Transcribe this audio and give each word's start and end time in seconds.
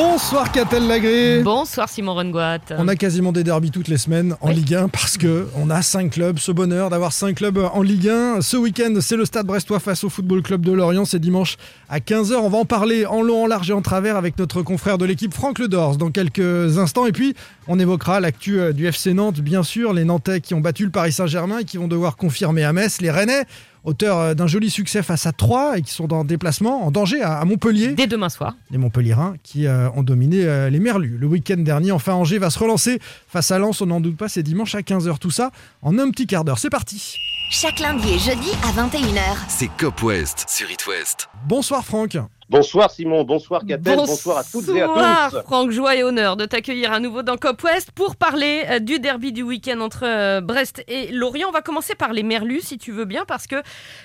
Bonsoir 0.00 0.52
Catel 0.52 0.86
Lagré. 0.86 1.42
Bonsoir 1.42 1.88
Simon 1.88 2.14
Rengoat. 2.14 2.60
On 2.78 2.86
a 2.86 2.94
quasiment 2.94 3.32
des 3.32 3.42
derbies 3.42 3.72
toutes 3.72 3.88
les 3.88 3.98
semaines 3.98 4.36
en 4.40 4.50
Oui. 4.50 4.54
Ligue 4.54 4.76
1 4.76 4.88
parce 4.90 5.18
que 5.18 5.48
on 5.56 5.70
a 5.70 5.82
5 5.82 6.12
clubs. 6.12 6.38
Ce 6.38 6.52
bonheur 6.52 6.88
d'avoir 6.88 7.12
5 7.12 7.34
clubs 7.34 7.58
en 7.58 7.82
Ligue 7.82 8.08
1. 8.08 8.40
Ce 8.40 8.56
week-end, 8.56 8.94
c'est 9.00 9.16
le 9.16 9.24
Stade 9.24 9.46
Brestois 9.46 9.80
face 9.80 10.04
au 10.04 10.08
Football 10.08 10.42
Club 10.42 10.64
de 10.64 10.70
Lorient. 10.70 11.04
C'est 11.04 11.18
dimanche 11.18 11.56
à 11.88 11.98
15h. 11.98 12.34
On 12.36 12.48
va 12.48 12.58
en 12.58 12.64
parler 12.64 13.06
en 13.06 13.22
long, 13.22 13.42
en 13.42 13.46
large 13.48 13.70
et 13.70 13.72
en 13.72 13.82
travers 13.82 14.16
avec 14.16 14.38
notre 14.38 14.62
confrère 14.62 14.98
de 14.98 15.04
l'équipe 15.04 15.34
Franck 15.34 15.58
Ledors 15.58 15.96
dans 15.96 16.12
quelques 16.12 16.78
instants. 16.78 17.06
Et 17.06 17.12
puis, 17.12 17.34
on 17.66 17.80
évoquera 17.80 18.20
l'actu 18.20 18.60
euh, 18.60 18.72
du 18.72 18.86
FC 18.86 19.14
Nantes, 19.14 19.40
bien 19.40 19.64
sûr. 19.64 19.92
Les 19.94 20.04
Nantais 20.04 20.40
qui 20.40 20.54
ont 20.54 20.60
battu 20.60 20.84
le 20.84 20.90
Paris 20.92 21.10
Saint-Germain 21.10 21.58
et 21.58 21.64
qui 21.64 21.76
vont 21.76 21.88
devoir 21.88 22.16
confirmer 22.16 22.62
à 22.62 22.72
Metz. 22.72 23.00
Les 23.00 23.10
Rennais, 23.10 23.46
auteurs 23.84 24.18
euh, 24.18 24.34
d'un 24.34 24.46
joli 24.46 24.70
succès 24.70 25.02
face 25.02 25.26
à 25.26 25.32
Troyes 25.32 25.78
et 25.78 25.82
qui 25.82 25.92
sont 25.92 26.12
en 26.12 26.24
déplacement, 26.24 26.84
en 26.84 26.90
danger 26.90 27.22
à 27.22 27.38
à 27.38 27.44
Montpellier 27.44 27.88
Dès 27.88 28.06
demain 28.06 28.28
soir. 28.28 28.56
les 28.70 28.78
Montpellierins 28.78 29.34
qui 29.42 29.66
euh, 29.66 29.88
ont 29.90 30.02
dominé 30.02 30.44
euh, 30.44 30.70
les 30.70 30.80
Merlus. 30.80 31.16
Le 31.18 31.26
week-end 31.26 31.58
dernier, 31.58 31.92
enfin 31.92 32.14
Angers 32.14 32.38
va 32.38 32.50
se 32.50 32.58
relancer 32.58 32.98
face 33.28 33.50
à 33.50 33.58
Lens, 33.58 33.80
on 33.80 33.86
n'en 33.86 34.00
doute 34.00 34.16
pas, 34.16 34.28
c'est 34.28 34.42
dimanche 34.42 34.74
à 34.74 34.80
15h. 34.80 35.18
Tout 35.18 35.30
ça 35.30 35.50
en 35.82 35.98
un 35.98 36.10
petit 36.10 36.26
quart 36.26 36.44
d'heure. 36.44 36.58
C'est 36.58 36.70
parti. 36.70 37.14
Chaque 37.50 37.78
lundi 37.80 38.08
et 38.08 38.18
jeudi 38.18 38.50
à 38.62 38.72
21h. 38.72 39.20
C'est 39.48 39.70
Cop 39.78 40.02
West 40.02 40.46
sur 40.48 40.70
It 40.70 40.86
West. 40.86 41.28
Bonsoir 41.46 41.84
Franck. 41.84 42.18
Bonsoir 42.50 42.90
Simon, 42.90 43.24
bonsoir 43.24 43.60
Catel, 43.68 43.96
bonsoir 43.96 44.38
à 44.38 44.44
toutes 44.44 44.70
et 44.70 44.80
à 44.80 44.86
Bonsoir, 44.86 45.30
tous. 45.30 45.40
Franck, 45.42 45.70
joie 45.70 45.96
et 45.96 46.02
honneur 46.02 46.34
de 46.34 46.46
t'accueillir 46.46 46.92
à 46.92 46.98
nouveau 46.98 47.22
dans 47.22 47.36
Cop 47.36 47.62
West 47.62 47.90
pour 47.94 48.16
parler 48.16 48.64
euh, 48.70 48.78
du 48.78 48.98
derby 49.00 49.32
du 49.32 49.42
week-end 49.42 49.78
entre 49.80 50.04
euh, 50.06 50.40
Brest 50.40 50.82
et 50.88 51.08
Lorient. 51.12 51.48
On 51.50 51.52
va 51.52 51.60
commencer 51.60 51.94
par 51.94 52.14
les 52.14 52.22
Merlus, 52.22 52.62
si 52.62 52.78
tu 52.78 52.90
veux 52.90 53.04
bien, 53.04 53.26
parce 53.26 53.46
que 53.46 53.56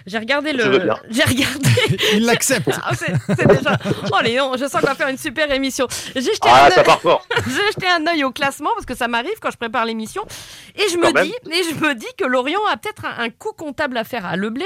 j'ai 0.06 0.18
regardé 0.18 0.52
Je 0.52 0.68
le. 0.68 0.90
J'ai 1.10 1.24
regardé. 1.24 1.70
Il 2.16 2.26
l'accepte. 2.26 2.70
Ah, 2.86 2.92
c'est 2.96 3.48
déjà. 3.48 3.78
Oh, 4.12 4.18
Léon, 4.22 4.58
je 4.58 4.66
sens 4.68 4.82
qu'on 4.82 4.88
va 4.88 4.96
faire 4.96 5.08
une 5.08 5.18
super 5.18 5.50
émission. 5.52 5.88
J'ai 6.14 6.22
jeté, 6.22 6.50
Ah, 6.52 6.68
j'ai 7.48 7.68
jeté 7.72 7.88
un 7.88 8.06
œil 8.08 8.26
au 8.26 8.32
classement 8.32 8.72
parce 8.76 8.86
que 8.86 8.94
ça 8.96 9.08
m'arrive 9.08 9.40
quand 9.42 9.52
je 9.52 9.58
prépare 9.58 9.86
l'émission 9.86 10.22
et 10.76 10.90
je 10.92 10.98
me 10.98 11.14
même. 11.14 11.24
dis 11.26 11.34
et 11.50 11.64
je 11.64 11.76
me 11.80 11.96
dis 11.96 12.08
que 12.18 12.26
Lorient 12.26 12.60
a 12.72 12.76
peut-être 12.76 13.06
un, 13.06 13.24
un 13.24 13.30
coup 13.30 13.54
comptable 13.58 13.96
à 13.96 14.04
faire 14.04 14.26
à 14.26 14.36
Leblé 14.36 14.66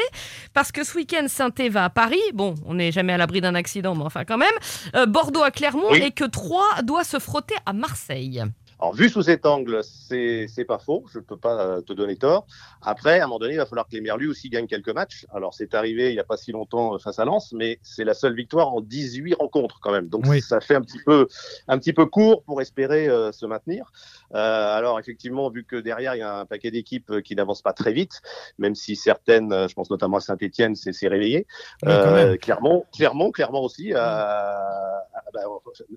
parce 0.56 0.72
que 0.72 0.84
ce 0.84 0.98
week-end 0.98 1.26
saint 1.28 1.50
va 1.70 1.86
à 1.86 1.90
Paris. 1.92 2.22
Bon, 2.34 2.56
on 2.66 2.74
n'est 2.74 2.92
jamais 2.92 3.14
à 3.14 3.18
l'abri 3.18 3.40
d'un 3.40 3.54
accident, 3.54 3.67
mais 3.76 4.04
enfin 4.04 4.26
quand 4.26 4.38
même. 4.38 4.54
Euh, 4.96 5.06
Bordeaux 5.06 5.44
à 5.44 5.52
Clermont 5.52 5.88
Oui. 5.92 6.02
et 6.04 6.12
que 6.12 6.24
Troyes 6.26 6.82
doit 6.84 7.04
se 7.04 7.20
frotter 7.20 7.56
à 7.66 7.74
Marseille. 7.74 8.44
Alors, 8.80 8.94
vu 8.94 9.10
sous 9.10 9.24
cet 9.24 9.48
angle, 9.48 9.82
c'est 9.84 10.46
c'est 10.48 10.64
pas 10.64 10.78
faux, 10.78 11.04
je 11.12 11.18
ne 11.18 11.24
peux 11.24 11.36
pas 11.36 11.60
euh, 11.60 11.82
te 11.82 11.94
donner 11.94 12.16
tort. 12.16 12.46
Après, 12.84 13.20
à 13.20 13.24
un 13.24 13.26
moment 13.28 13.40
donné, 13.40 13.56
il 13.56 13.58
va 13.58 13.66
falloir 13.66 13.88
que 13.88 13.94
les 13.96 14.02
Merlus 14.02 14.30
aussi 14.30 14.50
gagnent 14.50 14.68
quelques 14.68 14.94
matchs. 14.94 15.26
Alors, 15.34 15.56
c'est 15.56 15.74
arrivé 15.74 16.10
il 16.10 16.14
n'y 16.14 16.20
a 16.20 16.24
pas 16.24 16.38
si 16.38 16.52
longtemps 16.52 16.94
euh, 16.94 17.00
face 17.00 17.18
à 17.18 17.26
Lens, 17.26 17.54
mais 17.54 17.80
c'est 17.82 18.04
la 18.04 18.14
seule 18.14 18.36
victoire 18.36 18.72
en 18.72 18.82
18 18.82 19.34
rencontres 19.34 19.80
quand 19.82 19.92
même. 19.92 20.10
Donc, 20.10 20.26
Oui. 20.28 20.42
ça 20.42 20.60
fait 20.62 20.76
un 20.76 20.82
petit 20.82 21.00
peu, 21.04 21.28
un 21.68 21.80
petit 21.80 21.92
peu 21.92 22.06
court 22.06 22.44
pour 22.44 22.62
espérer 22.62 23.08
euh, 23.10 23.32
se 23.32 23.48
maintenir. 23.48 23.92
Euh, 24.36 24.78
alors, 24.78 25.00
effectivement, 25.00 25.50
vu 25.50 25.64
que 25.64 25.76
derrière, 25.78 26.16
il 26.16 26.20
y 26.20 26.22
a 26.22 26.40
un 26.40 26.46
paquet 26.46 26.70
d'équipes 26.72 27.10
euh, 27.12 27.22
qui 27.22 27.36
n'avancent 27.36 27.62
pas 27.62 27.74
très 27.74 27.94
vite, 27.94 28.22
même 28.58 28.76
si 28.76 28.96
certaines, 28.96 29.54
euh, 29.54 29.68
je 29.68 29.74
pense 29.74 29.90
notamment 29.90 30.18
à 30.18 30.20
Saint-Etienne, 30.20 30.76
c'est 30.76 31.08
réveillé. 31.08 31.48
Même. 31.84 31.94
Euh, 31.96 32.36
Clermont, 32.38 32.86
Clermont, 32.96 33.32
Clermont 33.32 33.62
aussi. 33.62 33.94
euh, 33.94 33.98
ah, 34.00 35.02
bah, 35.34 35.42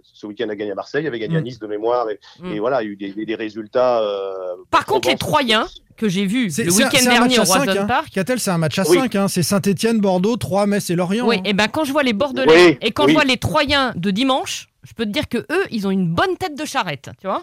ce 0.02 0.26
week-end 0.26 0.48
a 0.48 0.54
gagné 0.56 0.72
à 0.72 0.74
Marseille, 0.74 1.06
avait 1.06 1.18
gagné 1.18 1.36
à 1.36 1.40
Mm. 1.40 1.44
Nice 1.44 1.58
de 1.58 1.66
mémoire, 1.66 2.08
et, 2.10 2.18
Mm. 2.40 2.52
et 2.52 2.58
voilà, 2.60 2.82
il 2.82 2.86
y 2.86 2.88
a 2.88 2.92
eu 2.92 2.96
des, 2.96 3.12
des- 3.12 3.26
des 3.26 3.34
résultats. 3.34 4.00
euh, 4.00 4.34
Par 4.70 4.86
contre, 4.86 5.08
les. 5.08 5.16
Troyens 5.16 5.66
que 5.96 6.08
j'ai 6.08 6.24
vus 6.24 6.50
C'est 6.50 6.64
le 6.64 6.72
week-end 6.72 7.02
dernier 7.04 7.38
au 7.38 7.42
à 7.42 7.44
5. 7.44 7.64
Roison 7.66 7.86
Park. 7.86 8.10
Catel, 8.10 8.40
c'est 8.40 8.50
un 8.50 8.58
match 8.58 8.78
à 8.78 8.88
Oui. 8.88 8.98
5. 9.10 9.28
C'est 9.28 9.42
Saint-Etienne, 9.42 10.00
Bordeaux, 10.00 10.36
3, 10.36 10.66
Metz 10.66 10.88
et 10.88 10.94
Lorient. 10.96 11.26
Oui, 11.26 11.36
hein. 11.38 11.42
et 11.44 11.52
ben 11.52 11.68
quand 11.68 11.84
je 11.84 11.92
vois 11.92 12.02
les 12.02 12.12
Bordelais 12.14 12.46
Oui, 12.70 12.78
et 12.80 12.90
quand 12.92 13.04
oui. 13.04 13.10
je 13.10 13.14
vois 13.16 13.24
les 13.24 13.36
Troyens 13.36 13.92
de 13.96 14.10
dimanche, 14.10 14.68
je 14.82 14.94
peux 14.94 15.04
te 15.04 15.10
dire 15.10 15.28
que 15.28 15.38
eux, 15.38 15.64
ils 15.70 15.86
ont 15.86 15.90
une 15.90 16.08
bonne 16.14 16.36
tête 16.38 16.56
de 16.58 16.64
charrette, 16.64 17.10
tu 17.20 17.26
vois. 17.26 17.42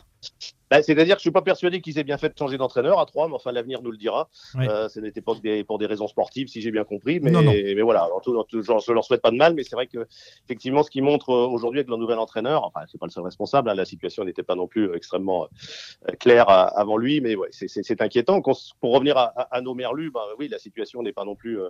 Bah, 0.69 0.81
C'est-à-dire 0.83 1.15
que 1.15 1.19
je 1.19 1.21
suis 1.21 1.31
pas 1.31 1.41
persuadé 1.41 1.79
qu'ils 1.79 1.97
aient 1.97 2.03
bien 2.03 2.17
fait 2.17 2.27
de 2.27 2.37
changer 2.37 2.57
d'entraîneur 2.57 2.99
à 2.99 3.05
trois, 3.05 3.29
mais 3.29 3.35
enfin 3.35 3.53
l'avenir 3.53 3.81
nous 3.81 3.91
le 3.91 3.97
dira. 3.97 4.27
Oui. 4.55 4.67
Euh, 4.67 4.89
ce 4.89 4.99
n'était 4.99 5.21
pas 5.21 5.33
que 5.33 5.39
des, 5.39 5.63
pour 5.63 5.77
des 5.77 5.85
raisons 5.85 6.09
sportives, 6.09 6.49
si 6.49 6.59
j'ai 6.59 6.71
bien 6.71 6.83
compris. 6.83 7.21
Mais, 7.21 7.31
Non, 7.31 7.41
non. 7.41 7.53
mais 7.53 7.81
voilà, 7.81 8.01
alors, 8.03 8.19
tout, 8.21 8.33
tout- 8.49 8.61
je 8.61 8.71
je 8.85 8.91
leur 8.91 9.03
souhaite 9.05 9.21
pas 9.21 9.31
de 9.31 9.37
mal, 9.37 9.53
mais 9.53 9.63
c'est 9.63 9.75
vrai 9.77 9.87
que 9.87 10.05
effectivement, 10.43 10.83
ce 10.83 10.91
qu'ils 10.91 11.03
montrent 11.03 11.29
euh, 11.29 11.47
aujourd'hui 11.47 11.79
avec 11.79 11.87
leur 11.89 11.97
nouvel 11.97 12.19
entraîneur, 12.19 12.65
enfin 12.65 12.81
c'est 12.91 12.97
pas 12.99 13.05
le 13.05 13.11
seul 13.11 13.23
responsable, 13.23 13.69
hein, 13.69 13.75
la 13.75 13.85
situation 13.85 14.25
n'était 14.25 14.43
pas 14.43 14.55
non 14.55 14.67
plus 14.67 14.89
euh, 14.89 14.95
extrêmement 14.97 15.45
euh, 15.45 16.13
claire 16.19 16.49
à- 16.49 16.67
avant 16.77 16.97
lui, 16.97 17.21
mais 17.21 17.35
ouais, 17.37 17.47
c'est- 17.51 18.01
inquiétant. 18.01 18.41
Pour 18.41 18.91
revenir 18.93 19.15
à, 19.17 19.25
à- 19.39 19.55
à 19.57 19.61
nos 19.61 19.73
merlus, 19.73 20.11
bah, 20.11 20.25
oui, 20.37 20.49
la 20.49 20.59
situation 20.59 21.01
n'est 21.01 21.13
pas 21.13 21.23
non 21.23 21.35
plus 21.35 21.61
euh, 21.61 21.69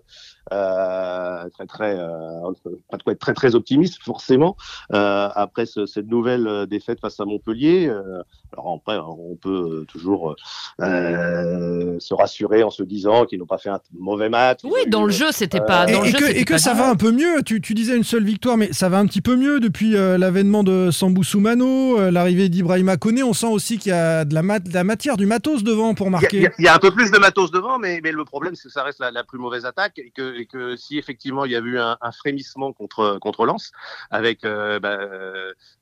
euh, 0.53 1.49
très 1.49 1.65
très 1.67 1.99
euh, 1.99 2.51
pas 2.89 2.97
de 2.97 3.03
quoi 3.03 3.13
être 3.13 3.19
très 3.19 3.33
très 3.35 3.53
optimiste 3.55 4.01
forcément 4.01 4.55
euh, 4.93 5.29
après 5.35 5.65
ce- 5.67 5.85
cette 5.85 6.07
nouvelle 6.07 6.47
euh, 6.47 6.65
défaite 6.65 6.99
face 6.99 7.19
à 7.19 7.25
Montpellier. 7.25 7.91
Alors 8.53 8.79
après, 8.79 8.97
on 8.97 9.35
peut 9.35 9.81
euh, 9.81 9.85
toujours 9.85 10.35
euh, 10.81 11.95
se 11.99 12.13
rassurer 12.13 12.63
en 12.63 12.69
se 12.69 12.83
disant 12.83 13.25
qu'ils 13.25 13.39
n'ont 13.39 13.45
pas 13.45 13.57
fait 13.57 13.69
un 13.69 13.79
mauvais 13.97 14.29
match. 14.29 14.59
Oui, 14.63 14.87
dans 14.87 15.03
eu, 15.03 15.07
le 15.07 15.11
jeu, 15.11 15.27
c'était 15.31 15.61
euh, 15.61 15.65
pas. 15.65 15.87
Et, 15.87 15.91
Dans 15.93 16.01
le 16.01 16.07
et 16.07 16.11
jeu, 16.11 16.17
que, 16.17 16.25
c'était 16.27 16.39
et 16.41 16.45
que 16.45 16.53
pas 16.53 16.57
ça 16.59 16.73
grave. 16.73 16.85
va 16.85 16.91
un 16.91 16.95
peu 16.95 17.11
mieux. 17.11 17.41
Tu, 17.43 17.61
tu 17.61 17.73
disais 17.73 17.95
une 17.95 18.03
seule 18.03 18.23
victoire, 18.23 18.57
mais 18.57 18.71
ça 18.73 18.89
va 18.89 18.97
un 18.99 19.05
petit 19.05 19.21
peu 19.21 19.35
mieux 19.35 19.59
depuis 19.59 19.95
euh, 19.95 20.17
l'avènement 20.17 20.63
de 20.63 20.89
Sambou 20.91 21.23
Soumano, 21.23 21.99
euh, 21.99 22.11
l'arrivée 22.11 22.49
d'Ibrahima 22.49 22.97
Koné. 22.97 23.23
On 23.23 23.33
sent 23.33 23.47
aussi 23.47 23.77
qu'il 23.77 23.91
y 23.91 23.95
a 23.95 24.25
de 24.25 24.33
la, 24.33 24.41
mat- 24.43 24.63
de 24.67 24.73
la 24.73 24.83
matière, 24.83 25.17
du 25.17 25.25
matos 25.25 25.63
devant 25.63 25.93
pour 25.93 26.09
marquer. 26.09 26.37
il 26.37 26.43
y 26.43 26.47
a- 26.47 26.51
il 26.59 26.65
y 26.65 26.67
a 26.67 26.75
un 26.75 26.79
peu 26.79 26.91
plus 26.91 27.11
de 27.11 27.17
matos 27.17 27.51
devant, 27.51 27.77
mais, 27.79 27.99
mais 28.03 28.11
le 28.11 28.25
problème, 28.25 28.55
c'est 28.55 28.67
que 28.67 28.73
ça 28.73 28.83
reste 28.83 28.99
la, 28.99 29.11
la 29.11 29.23
plus 29.23 29.39
mauvaise 29.39 29.65
attaque 29.65 29.97
et 29.99 30.11
que, 30.15 30.35
et 30.39 30.45
que 30.45 30.75
si 30.75 30.97
effectivement 30.97 31.45
il 31.45 31.51
y 31.51 31.55
a 31.55 31.59
eu 31.59 31.77
un, 31.79 31.97
un 32.01 32.11
frémissement 32.11 32.73
contre, 32.73 33.17
contre 33.19 33.45
Lens, 33.45 33.71
avec 34.11 34.45
euh, 34.45 34.79
bah, 34.79 34.97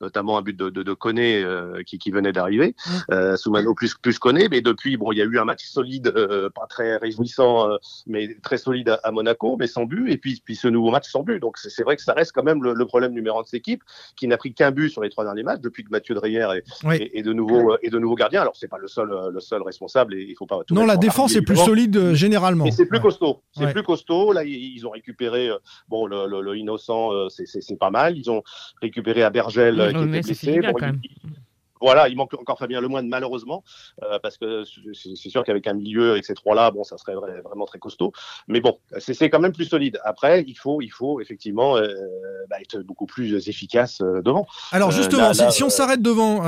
notamment 0.00 0.38
un 0.38 0.42
but 0.42 0.56
de, 0.56 0.70
de, 0.70 0.82
de 0.82 0.92
Koné 0.92 1.42
euh, 1.42 1.82
qui, 1.84 1.98
qui 1.98 2.10
venait 2.10 2.32
d'arriver, 2.32 2.65
Euh, 3.10 3.36
Soumano 3.36 3.74
plus, 3.74 3.94
plus 3.94 4.18
Koné, 4.18 4.48
mais 4.50 4.60
depuis, 4.60 4.96
bon, 4.96 5.12
il 5.12 5.18
y 5.18 5.22
a 5.22 5.24
eu 5.24 5.38
un 5.38 5.44
match 5.44 5.64
solide, 5.66 6.12
euh, 6.16 6.48
pas 6.50 6.66
très 6.68 6.96
réjouissant, 6.96 7.70
euh, 7.70 7.76
mais 8.06 8.36
très 8.42 8.58
solide 8.58 8.88
à, 8.88 8.94
à 9.04 9.10
Monaco, 9.10 9.56
mais 9.58 9.66
sans 9.66 9.84
but, 9.84 10.10
et 10.10 10.16
puis, 10.16 10.40
puis 10.44 10.56
ce 10.56 10.68
nouveau 10.68 10.90
match 10.90 11.08
sans 11.10 11.22
but. 11.22 11.40
Donc 11.40 11.58
c'est 11.58 11.82
vrai 11.82 11.96
que 11.96 12.02
ça 12.02 12.12
reste 12.12 12.32
quand 12.32 12.42
même 12.42 12.62
le, 12.62 12.74
le 12.74 12.86
problème 12.86 13.12
numéro 13.12 13.38
un 13.38 13.42
de 13.42 13.46
cette 13.46 13.54
équipe, 13.58 13.82
qui 14.16 14.26
n'a 14.28 14.36
pris 14.36 14.54
qu'un 14.54 14.70
but 14.70 14.88
sur 14.90 15.02
les 15.02 15.10
trois 15.10 15.24
derniers 15.24 15.42
matchs, 15.42 15.60
depuis 15.60 15.84
que 15.84 15.90
Mathieu 15.90 16.14
Dreyer 16.14 16.46
est, 16.56 16.64
Oui. 16.84 17.22
de 17.22 17.32
nouveau 17.32 17.76
et 17.82 17.90
de 17.90 17.98
nouveau 17.98 18.14
gardien. 18.14 18.40
Alors 18.42 18.56
c'est 18.56 18.68
pas 18.68 18.78
le 18.78 18.88
seul 18.88 19.08
le 19.32 19.40
seul 19.40 19.62
responsable 19.62 20.14
et 20.14 20.22
il 20.28 20.34
faut 20.36 20.46
pas 20.46 20.60
tout 20.66 20.74
Non, 20.74 20.86
la 20.86 20.94
en 20.94 20.98
défense 20.98 21.34
est 21.36 21.42
plus 21.42 21.56
solide 21.56 21.96
euh, 21.96 22.14
généralement. 22.14 22.64
Mais 22.64 22.70
c'est 22.70 22.86
plus 22.86 22.96
Ouais. 22.98 23.02
costaud. 23.02 23.42
C'est 23.52 23.64
Ouais. 23.64 23.72
plus 23.72 23.82
costaud. 23.82 24.32
Là, 24.32 24.44
ils, 24.44 24.86
ont 24.86 24.90
récupéré. 24.90 25.48
euh, 25.50 25.58
bon, 25.88 26.06
le, 26.06 26.26
le, 26.26 26.40
le 26.40 26.56
innocent, 26.56 27.12
euh, 27.12 27.28
c'est- 27.28 27.76
pas 27.78 27.90
mal. 27.90 28.16
Ils 28.16 28.30
ont 28.30 28.42
récupéré 28.80 29.22
à 29.22 29.30
Bergel 29.30 29.74
Oui, 29.78 29.92
qui 29.92 30.08
était 30.16 30.22
blessé. 30.22 30.58
bien, 30.60 30.70
Bon, 30.72 30.78
quand 30.78 30.86
même. 30.86 31.00
il- 31.02 31.10
voilà, 31.80 32.08
il 32.08 32.16
manque 32.16 32.32
encore 32.34 32.58
Fabien 32.58 32.80
Lemoine 32.80 33.08
malheureusement 33.08 33.62
euh, 34.02 34.18
parce 34.22 34.38
que 34.38 34.64
c'est 34.94 35.28
sûr 35.30 35.44
qu'avec 35.44 35.66
un 35.66 35.74
milieu 35.74 36.12
avec 36.12 36.24
ces 36.24 36.34
trois-là, 36.34 36.70
bon, 36.70 36.84
ça 36.84 36.98
serait 36.98 37.14
vra- 37.14 37.42
vraiment 37.42 37.64
très 37.66 37.78
costaud. 37.78 38.12
Mais 38.48 38.60
bon, 38.60 38.78
c'est 38.98 39.30
quand 39.30 39.40
même 39.40 39.52
plus 39.52 39.66
solide. 39.66 39.98
Après, 40.04 40.44
il 40.46 40.54
faut, 40.54 40.80
il 40.80 40.90
faut 40.90 41.20
effectivement 41.20 41.76
euh, 41.76 41.88
bah, 42.48 42.56
être 42.60 42.78
beaucoup 42.80 43.06
plus 43.06 43.48
efficace 43.48 44.00
euh, 44.00 44.22
devant. 44.22 44.46
Alors 44.72 44.90
justement, 44.90 45.28
là- 45.28 45.34
si, 45.34 45.42
là, 45.42 45.50
si 45.50 45.62
on 45.62 45.70
s'arrête 45.70 46.02
devant, 46.02 46.42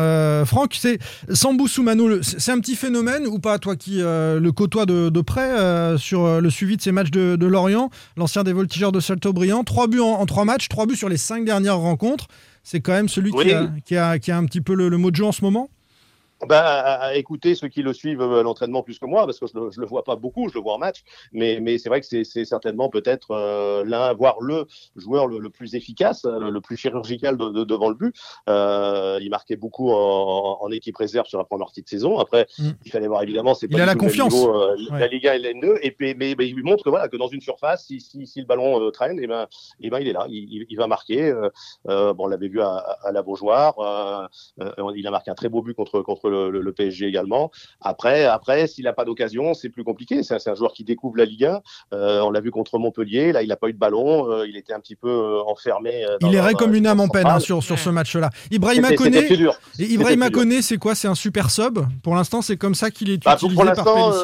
Franck, 0.44 0.74
c'est 0.74 0.98
Sambou 1.32 1.68
Soumano, 1.68 2.22
c'est 2.22 2.52
un 2.52 2.60
petit 2.60 2.76
phénomène 2.76 3.26
ou 3.26 3.38
pas, 3.38 3.58
toi 3.58 3.76
qui 3.76 3.98
le 4.00 4.50
côtoie 4.50 4.86
de, 4.86 5.08
de 5.08 5.20
près 5.20 5.96
sur 5.98 6.40
le 6.40 6.50
suivi 6.50 6.76
de 6.76 6.82
ces 6.82 6.92
matchs 6.92 7.10
de, 7.10 7.36
de 7.36 7.46
Lorient, 7.46 7.90
l'ancien 8.16 8.44
des 8.44 8.52
voltigeurs 8.52 8.92
de 8.92 9.00
Salto-Briand, 9.00 9.64
trois 9.64 9.86
buts 9.86 10.00
en, 10.00 10.06
en 10.12 10.26
trois 10.26 10.44
matchs, 10.44 10.68
trois 10.68 10.86
buts 10.86 10.96
sur 10.96 11.08
les 11.08 11.16
cinq 11.16 11.44
dernières 11.44 11.78
rencontres. 11.78 12.26
C'est 12.70 12.80
quand 12.80 12.92
même 12.92 13.08
celui 13.08 13.32
qui, 13.32 13.50
a, 13.50 13.70
qui, 13.82 13.96
a, 13.96 14.18
qui 14.18 14.30
a 14.30 14.36
un 14.36 14.44
petit 14.44 14.60
peu 14.60 14.74
le, 14.74 14.90
le 14.90 14.98
mot 14.98 15.10
de 15.10 15.16
jeu 15.16 15.24
en 15.24 15.32
ce 15.32 15.42
moment 15.42 15.70
Bah, 16.46 16.60
à, 16.62 16.92
à 17.06 17.14
écouter 17.14 17.56
ceux 17.56 17.66
qui 17.66 17.82
le 17.82 17.92
suivent 17.92 18.22
euh, 18.22 18.40
à 18.40 18.42
l'entraînement 18.44 18.82
plus 18.84 18.98
que 19.00 19.06
moi, 19.06 19.26
parce 19.26 19.40
que 19.40 19.46
je 19.48 19.58
le, 19.58 19.70
je 19.72 19.80
le 19.80 19.86
vois 19.86 20.04
pas 20.04 20.14
beaucoup, 20.14 20.48
je 20.48 20.54
le 20.54 20.60
vois 20.60 20.74
en 20.74 20.78
match, 20.78 21.02
mais, 21.32 21.58
mais 21.60 21.78
c'est 21.78 21.88
vrai 21.88 22.00
que 22.00 22.06
c'est 22.06 22.44
certainement 22.44 22.88
peut-être 22.88 23.32
euh, 23.32 23.82
l'un, 23.84 24.12
voire 24.12 24.40
le 24.40 24.66
joueur 24.94 25.26
le, 25.26 25.38
le 25.40 25.50
plus 25.50 25.74
efficace, 25.74 26.24
euh, 26.26 26.38
le, 26.38 26.50
le 26.50 26.60
plus 26.60 26.76
chirurgical 26.76 27.36
de, 27.36 27.48
de- 27.48 27.64
devant 27.64 27.88
le 27.88 27.96
but. 27.96 28.14
Euh, 28.48 29.18
il 29.20 29.30
marquait 29.30 29.56
beaucoup 29.56 29.90
en, 29.90 30.58
en 30.60 30.70
équipe 30.70 30.96
réserve 30.96 31.26
sur 31.26 31.38
la 31.38 31.44
première 31.44 31.66
partie 31.66 31.82
de 31.82 31.88
saison. 31.88 32.18
Après, 32.18 32.46
Mm. 32.58 32.70
il 32.84 32.90
fallait 32.92 33.08
voir 33.08 33.22
évidemment, 33.22 33.54
c'est 33.54 33.66
Il 33.66 33.72
pas 33.76 33.78
a 33.78 33.80
du 33.82 33.86
la 33.86 33.94
confiance. 33.96 34.32
niveau, 34.32 34.54
euh, 34.54 34.76
Ouais. 34.92 35.00
La 35.00 35.06
Ligue 35.08 35.26
1 35.26 35.32
et 35.34 35.38
la 35.40 35.50
N2, 35.50 35.78
et 35.82 35.90
puis, 35.90 36.14
mais, 36.14 36.34
mais 36.38 36.46
il 36.48 36.54
lui 36.54 36.62
montre 36.62 36.84
que 36.84 36.88
voilà 36.90 37.08
que 37.08 37.16
dans 37.16 37.26
une 37.28 37.40
surface, 37.40 37.84
si, 37.86 38.00
si, 38.00 38.26
si 38.28 38.40
le 38.40 38.46
ballon 38.46 38.80
euh, 38.80 38.90
traîne, 38.90 39.18
et 39.18 39.26
ben, 39.26 39.46
et 39.80 39.90
ben 39.90 39.98
il 39.98 40.06
est 40.08 40.12
là, 40.12 40.26
il, 40.28 40.44
il- 40.52 40.66
il 40.68 40.76
va 40.76 40.86
marquer. 40.86 41.32
Bon, 41.84 42.14
on 42.18 42.26
l'avait 42.28 42.48
vu 42.48 42.60
à, 42.60 42.76
à, 42.76 43.08
à 43.08 43.12
la 43.12 43.22
Beaujoire. 43.22 44.28
Il 44.94 45.06
a 45.06 45.10
marqué 45.10 45.30
un 45.30 45.34
très 45.34 45.48
beau 45.48 45.62
but 45.62 45.74
contre 45.74 46.00
contre 46.02 46.27
contre 46.28 46.50
le, 46.50 46.50
le- 46.50 46.60
le 46.60 46.72
PSG 46.72 47.06
également. 47.06 47.50
Après, 47.80 48.24
après, 48.24 48.66
s'il 48.66 48.84
n'a 48.84 48.92
pas 48.92 49.04
d'occasion, 49.04 49.54
c'est 49.54 49.68
plus 49.68 49.84
compliqué. 49.84 50.22
C'est 50.22 50.48
un, 50.48 50.54
joueur 50.54 50.72
qui 50.72 50.84
découvre 50.84 51.16
la 51.16 51.24
Ligue 51.24 51.44
1. 51.44 51.60
Euh, 51.92 52.20
on 52.22 52.30
l'a 52.30 52.40
vu 52.40 52.50
contre 52.50 52.78
Montpellier. 52.78 53.32
Là, 53.32 53.42
il 53.42 53.48
n'a 53.48 53.56
pas 53.56 53.68
eu 53.68 53.72
de 53.72 53.78
ballon. 53.78 54.30
Euh, 54.30 54.46
il 54.46 54.56
était 54.56 54.72
un 54.72 54.80
petit 54.80 54.96
peu 54.96 55.08
euh, 55.08 55.42
enfermé. 55.46 56.04
dans 56.20 56.28
Il 56.28 56.34
errait 56.34 56.54
comme 56.54 56.74
une 56.74 56.86
âme 56.86 57.00
en 57.00 57.08
peine 57.08 57.26
hein, 57.26 57.40
sur, 57.40 57.62
sur 57.62 57.78
ce 57.78 57.90
match-là. 57.90 58.30
Ibrahima 58.50 58.92
Koné, 58.94 59.26
Ibrahima 59.78 60.28
c'est 60.62 60.78
quoi? 60.78 60.94
C'est 60.94 61.08
un 61.08 61.14
super 61.14 61.50
sub 61.50 61.78
Pour 62.02 62.14
l'instant, 62.14 62.42
c'est 62.42 62.56
comme 62.56 62.74
ça 62.74 62.90
qu'il 62.90 63.10
est 63.10 63.22
Bah, 63.24 63.36
pour, 63.36 63.50
utilisé 63.50 63.72
pour 63.74 63.84
par 63.84 64.14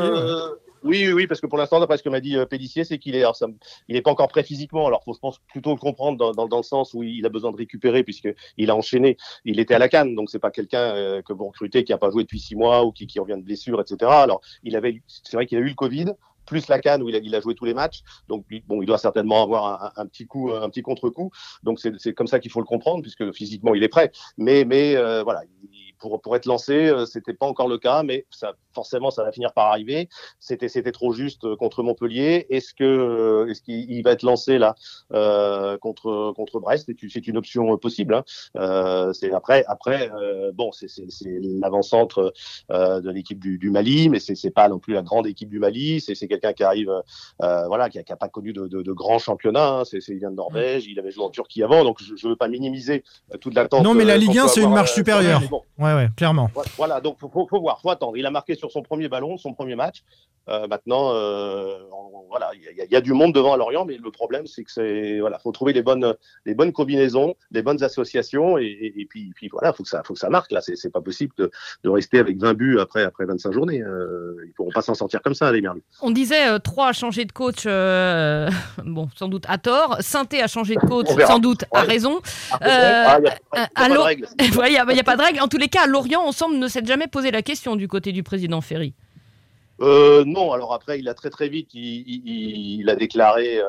oui, 0.85 1.07
oui, 1.07 1.13
oui, 1.13 1.27
parce 1.27 1.41
que 1.41 1.47
pour 1.47 1.59
l'instant, 1.59 1.81
d'après 1.81 1.97
ce 1.97 2.03
que 2.03 2.11
m'a 2.11 2.21
dit 2.21 2.37
euh, 2.37 2.45
Pellissier, 2.45 2.85
c'est 2.85 2.99
qu'il 2.99 3.17
est, 3.17 3.21
alors, 3.21 3.35
ça 3.37 3.47
il 3.89 3.97
est 3.97 4.03
pas 4.03 4.11
encore 4.11 4.29
prêt 4.29 4.43
physiquement. 4.43 4.87
Alors, 4.87 5.03
faut, 5.03 5.15
je 5.15 5.19
pense, 5.19 5.39
plutôt 5.49 5.71
le 5.71 5.79
comprendre 5.79 6.33
dans, 6.35 6.47
dans, 6.47 6.57
le 6.57 6.63
sens 6.63 6.93
où 6.93 7.03
il 7.03 7.25
a 7.25 7.31
besoin 7.31 7.51
de 7.53 7.57
récupérer, 7.57 8.05
puisque 8.05 8.29
il 8.59 8.71
a 8.71 8.77
enchaîné. 8.77 9.17
Il 9.45 9.61
était 9.61 9.75
à 9.75 9.79
la 9.79 9.89
canne, 9.89 10.15
donc 10.15 10.31
c'est 10.31 10.39
pas 10.39 10.51
quelqu'un 10.51 10.95
euh, 10.95 11.23
que 11.23 11.33
vous 11.33 11.47
recrutez 11.47 11.85
qui 11.85 11.93
a 11.93 11.99
pas 11.99 12.11
joué 12.11 12.23
depuis 12.23 12.39
six 12.39 12.55
mois 12.55 12.85
ou 12.85 12.93
qui, 12.93 13.07
qui 13.07 13.19
revient 13.19 13.37
de 13.37 13.43
blessure, 13.43 13.81
etc. 13.81 14.11
Alors, 14.11 14.41
il 14.63 14.77
avait, 14.77 15.03
c'est 15.07 15.37
vrai 15.37 15.47
qu'il 15.47 15.59
a 15.59 15.63
eu 15.63 15.69
le 15.69 15.75
Covid. 15.75 16.13
Plus 16.47 16.69
la 16.69 16.79
canne 16.79 17.03
où 17.03 17.09
il 17.09 17.17
a, 17.17 17.19
il 17.21 17.35
a 17.35 17.41
joué 17.41 17.55
tous 17.55 17.65
les 17.65 17.73
matchs, 17.73 18.03
donc 18.29 18.45
bon, 18.67 18.83
il 18.83 18.87
doit 18.87 18.99
certainement 18.99 19.43
avoir 19.43 19.95
un, 19.97 20.05
petit 20.05 20.27
coup, 20.27 20.53
un 20.53 20.69
petit 20.69 20.83
contre-coup. 20.83 21.31
Donc 21.63 21.81
c'est 21.81 22.13
comme 22.13 22.27
ça 22.27 22.39
qu'il 22.39 22.51
faut 22.51 22.61
le 22.61 22.67
comprendre, 22.67 23.01
puisque 23.01 23.33
physiquement 23.33 23.75
il 23.75 23.83
est 23.83 23.89
prêt. 23.89 24.13
Mais, 24.37 24.67
mais 24.67 24.95
euh, 24.95 25.23
voilà, 25.23 25.41
il- 25.73 25.85
pour, 25.99 26.21
pour 26.21 26.37
être 26.37 26.45
lancé, 26.47 26.89
euh, 26.89 27.07
c'était 27.07 27.33
pas 27.33 27.47
encore 27.47 27.69
le 27.69 27.79
cas, 27.79 28.03
mais 28.03 28.27
ça, 28.31 28.53
forcément, 28.75 29.11
ça 29.11 29.23
va 29.25 29.33
finir 29.33 29.53
par 29.53 29.67
arriver. 29.67 30.09
C'était, 30.41 30.69
c'était 30.69 30.93
trop 30.93 31.13
juste 31.13 31.45
euh, 31.45 31.57
contre 31.57 31.83
Montpellier. 31.83 32.47
Est-ce 32.51 32.75
que, 32.75 32.85
euh, 32.85 33.47
est-ce 33.51 33.63
qu'il 33.63 33.91
il 33.91 34.03
va 34.03 34.13
être 34.13 34.23
lancé 34.23 34.59
là 34.59 34.75
euh, 35.13 35.77
contre 35.79 36.33
contre 36.37 36.61
Brest? 36.61 36.91
C'est 37.09 37.27
une- 37.29 37.35
option 37.37 37.73
euh, 37.73 37.77
possible. 37.77 38.15
Hein. 38.15 38.25
Euh, 38.57 39.13
c'est 39.13 39.33
après, 39.33 39.65
après, 39.67 40.11
euh, 40.21 40.53
bon, 40.53 40.71
c'est, 40.73 40.87
l'avant-centre 41.61 42.33
euh, 42.71 43.01
de 43.01 43.11
l'équipe 43.11 43.39
du, 43.39 43.59
du 43.59 43.71
Mali, 43.71 44.09
mais 44.09 44.21
c'est, 44.21 44.35
c'est 44.35 44.51
pas 44.51 44.69
non 44.69 44.79
plus 44.79 44.95
la 44.95 45.03
grande 45.03 45.27
équipe 45.27 45.49
du 45.49 45.59
Mali. 45.59 46.01
C'est, 46.01 46.15
c'est 46.15 46.29
quelqu'un 46.29 46.53
qui 46.53 46.63
arrive, 46.63 46.91
euh, 47.43 47.67
voilà, 47.67 47.89
qui 47.91 47.99
a, 47.99 48.03
qui 48.03 48.13
a 48.13 48.17
pas 48.17 48.29
connu 48.29 48.53
de, 48.53 48.67
de, 48.69 48.83
de 48.83 48.93
grands 48.93 49.19
championnats. 49.19 49.81
Hein. 49.81 49.85
C'est, 49.85 50.01
c'est, 50.01 50.13
il 50.13 50.19
vient 50.19 50.31
de 50.31 50.37
Norvège, 50.37 50.87
il 50.87 50.99
avait 50.99 51.11
joué 51.11 51.25
en 51.25 51.31
Turquie 51.31 51.63
avant, 51.63 51.85
donc 51.85 51.99
je, 52.03 52.15
je 52.17 52.29
veux 52.29 52.37
pas 52.37 52.49
minimiser 52.49 53.05
toute 53.41 53.55
l'attente. 53.55 53.83
Non, 53.85 53.95
mais 53.95 54.05
la 54.05 54.17
Ligue 54.17 54.33
qu'on 54.33 54.39
1, 54.41 54.43
peut 54.43 54.49
c'est 54.49 54.63
une 54.63 54.73
marche 54.73 54.93
supérieure. 54.95 55.43
bon, 55.51 55.63
Ouais, 55.79 55.95
ouais, 55.95 56.09
clairement. 56.17 56.51
voilà, 56.55 56.71
Voilà, 56.77 57.01
donc 57.01 57.19
faut, 57.19 57.29
faut, 57.29 57.47
faut 57.49 57.61
voir, 57.61 57.81
faut 57.81 57.91
attendre. 57.91 58.17
Il 58.17 58.27
a 58.27 58.31
marqué 58.31 58.55
sur 58.55 58.64
son 58.71 58.83
premier 58.83 59.09
ballon, 59.09 59.37
son 59.39 59.53
premier 59.55 59.75
match. 59.77 60.03
Euh, 60.51 60.67
maintenant, 60.69 61.15
euh, 61.15 61.79
on- 61.91 62.27
voilà, 62.29 62.51
il 62.55 62.61
y, 62.77 62.81
a- 62.81 62.85
il 62.85 62.91
y 62.93 62.97
a 62.97 63.01
du 63.01 63.15
monde 63.15 63.33
devant 63.33 63.55
à 63.55 63.57
Lorient, 63.57 63.87
mais 63.87 63.97
le 63.97 64.11
problème, 64.11 64.47
c'est 64.47 64.63
que 64.63 64.71
c'est 64.71 65.19
voilà, 65.21 65.39
faut 65.39 65.53
trouver 65.53 65.73
les 65.73 65.83
bonnes, 65.83 66.15
les 66.45 66.55
bonnes 66.55 66.73
combinaisons, 66.73 67.35
les 67.51 67.63
bonnes 67.63 67.83
associations, 67.83 68.59
et, 68.59 68.65
et, 68.65 69.01
et 69.01 69.07
puis, 69.07 69.33
puis 69.35 69.49
voilà, 69.49 69.73
faut 69.73 69.85
que 69.85 69.89
ça, 69.89 70.03
faut 70.05 70.13
que 70.13 70.19
ça 70.21 70.29
marque 70.29 70.53
là. 70.53 70.61
C'est, 70.61 70.91
pas 70.93 71.01
possible 71.01 71.33
de, 71.39 71.51
de 71.83 71.89
rester 71.89 72.19
avec 72.19 72.37
20 72.39 72.53
buts 72.55 72.79
après, 72.79 73.05
après 73.05 73.25
25 73.25 73.53
journées. 73.53 73.81
Euh, 73.83 74.35
ils 74.47 74.53
pourront 74.53 74.71
pas 74.71 74.83
s'en 74.83 74.93
sortir 74.95 75.23
comme 75.23 75.35
ça, 75.35 75.51
les 75.51 75.63
merlus. 75.63 75.83
On 76.03 76.11
disait 76.11 76.47
euh, 76.49 76.59
trois 76.59 76.89
a 76.89 76.93
changé 76.93 77.25
de 77.25 77.33
coach, 77.33 77.65
bon, 78.85 79.09
sans 79.17 79.29
doute 79.29 79.45
à 79.49 79.57
tort. 79.57 79.97
Sainté 80.01 80.43
a 80.43 80.47
changé 80.47 80.75
de 80.75 80.81
coach, 80.81 81.07
sans 81.27 81.39
doute 81.39 81.65
à 81.73 81.81
raison. 81.83 82.21
Ah, 82.61 83.19
il 83.19 83.27
a, 83.59 83.69
a 83.75 83.89
n'y 83.89 84.77
a, 84.79 84.93
y 84.93 85.01
a 85.01 85.05
pas 85.05 85.17
de 85.17 85.23
règle. 85.23 85.41
En 85.41 85.49
tous 85.49 85.59
les 85.59 85.69
cas, 85.69 85.85
à 85.85 85.87
Lorient, 85.87 86.23
on 86.27 86.33
semble 86.33 86.57
ne 86.57 86.69
s'être 86.69 86.87
jamais 86.87 87.07
posé 87.07 87.31
la 87.31 87.41
question 87.43 87.77
du 87.77 87.89
côté 87.89 88.13
du 88.13 88.23
président 88.23 88.54
Ferry? 88.61 88.95
Euh, 89.81 90.25
non, 90.25 90.53
alors 90.53 90.73
après, 90.73 90.99
il 90.99 91.09
a 91.09 91.15
très 91.15 91.31
très 91.31 91.49
vite, 91.49 91.71
il, 91.75 92.89
a 92.89 92.97
déclaré 92.97 93.59
euh, 93.59 93.65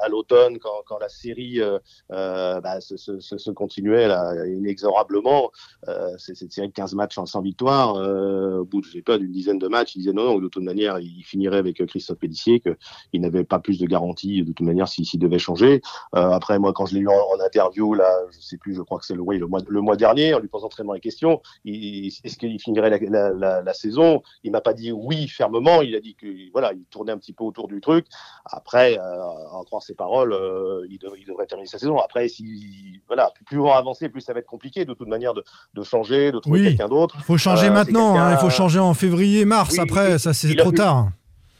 à, 0.00 0.08
l'automne, 0.08 0.58
quand, 0.58 0.98
la 0.98 1.08
série 1.08 1.60
euh, 1.60 1.78
euh, 2.12 2.60
bah, 2.60 2.80
se, 2.80 3.50
continuait 3.50 4.08
inexorablement, 4.48 5.50
euh, 5.88 6.16
cette 6.18 6.52
série 6.52 6.68
de 6.68 6.72
15 6.72 6.94
matchs 6.94 7.14
sans, 7.14 7.26
sans 7.26 7.40
victoire, 7.42 7.96
euh, 7.96 8.58
au 8.60 8.64
bout 8.64 8.80
de, 8.80 8.86
je 8.86 9.00
pas, 9.00 9.18
d'une 9.18 9.32
dizaine 9.32 9.58
de 9.58 9.68
matchs, 9.68 9.94
il 9.96 10.00
disait 10.00 10.12
non, 10.12 10.24
non, 10.24 10.38
de 10.38 10.48
toute 10.48 10.62
manière, 10.62 10.98
il 10.98 11.22
finirait 11.22 11.58
avec 11.58 11.84
Christophe 11.86 12.18
Pellissier, 12.18 12.60
qu'il 12.60 13.20
n'avait 13.20 13.44
pas 13.44 13.58
plus 13.58 13.78
de 13.78 13.86
garantie 13.86 14.42
de 14.42 14.52
toute 14.52 14.66
manière 14.66 14.88
s'il 14.88 15.06
devait 15.20 15.38
changer. 15.38 15.82
Après, 16.12 16.58
moi, 16.58 16.72
quand 16.72 16.86
je 16.86 16.94
l'ai 16.94 17.00
eu 17.00 17.08
en, 17.08 17.12
en 17.12 17.40
interview, 17.44 17.94
là, 17.94 18.10
je 18.30 18.40
sais 18.40 18.56
plus, 18.56 18.74
je 18.74 18.82
crois 18.82 18.98
que 18.98 19.06
c'est 19.06 19.14
le, 19.14 19.22
mois, 19.22 19.60
le 19.66 19.80
mois 19.80 19.96
dernier, 19.96 20.34
en 20.34 20.38
lui 20.38 20.48
posant 20.48 20.68
très 20.68 20.84
la 20.84 21.00
question, 21.00 21.40
est-ce 21.64 22.36
qu'il 22.36 22.60
finirait 22.60 22.90
la 22.90 23.74
saison? 23.74 24.22
Il 24.44 24.52
m'a 24.52 24.60
pas 24.60 24.74
dit 24.74 24.92
oui 24.92 25.26
fermement, 25.28 25.82
il 25.82 25.94
a 25.94 26.00
dit 26.00 26.14
que 26.14 26.26
voilà, 26.52 26.72
il 26.72 26.84
tournait 26.86 27.12
un 27.12 27.18
petit 27.18 27.32
peu 27.32 27.44
autour 27.44 27.68
du 27.68 27.80
truc. 27.80 28.06
Après, 28.44 28.98
euh, 28.98 29.22
en 29.50 29.75
croire 29.76 29.82
ses 29.82 29.94
paroles, 29.94 30.32
euh, 30.32 30.86
il, 30.90 30.98
dev- 30.98 31.12
il 31.18 31.26
devrait 31.26 31.46
terminer 31.46 31.68
sa 31.68 31.78
saison. 31.78 31.98
Après, 31.98 32.28
si 32.28 33.00
voilà, 33.06 33.30
plus 33.44 33.58
on 33.60 33.64
va 33.64 33.76
avancer, 33.76 34.08
plus 34.08 34.20
ça 34.22 34.32
va 34.32 34.40
être 34.40 34.46
compliqué 34.46 34.84
de 34.84 34.94
toute 34.94 35.08
manière 35.08 35.34
de, 35.34 35.44
de 35.74 35.82
changer, 35.82 36.32
de 36.32 36.38
trouver 36.38 36.60
Oui. 36.60 36.66
quelqu'un 36.68 36.88
d'autre. 36.88 37.14
Il 37.18 37.24
faut 37.24 37.36
changer 37.36 37.66
Euh, 37.68 37.72
maintenant, 37.72 38.16
hein, 38.18 38.32
il 38.32 38.38
faut 38.38 38.50
changer 38.50 38.78
en 38.78 38.94
février, 38.94 39.44
mars. 39.44 39.74
Oui, 39.74 39.80
Après, 39.80 40.18
ça 40.18 40.32
c'est 40.32 40.50
a 40.52 40.62
trop 40.62 40.72
tard. 40.72 41.08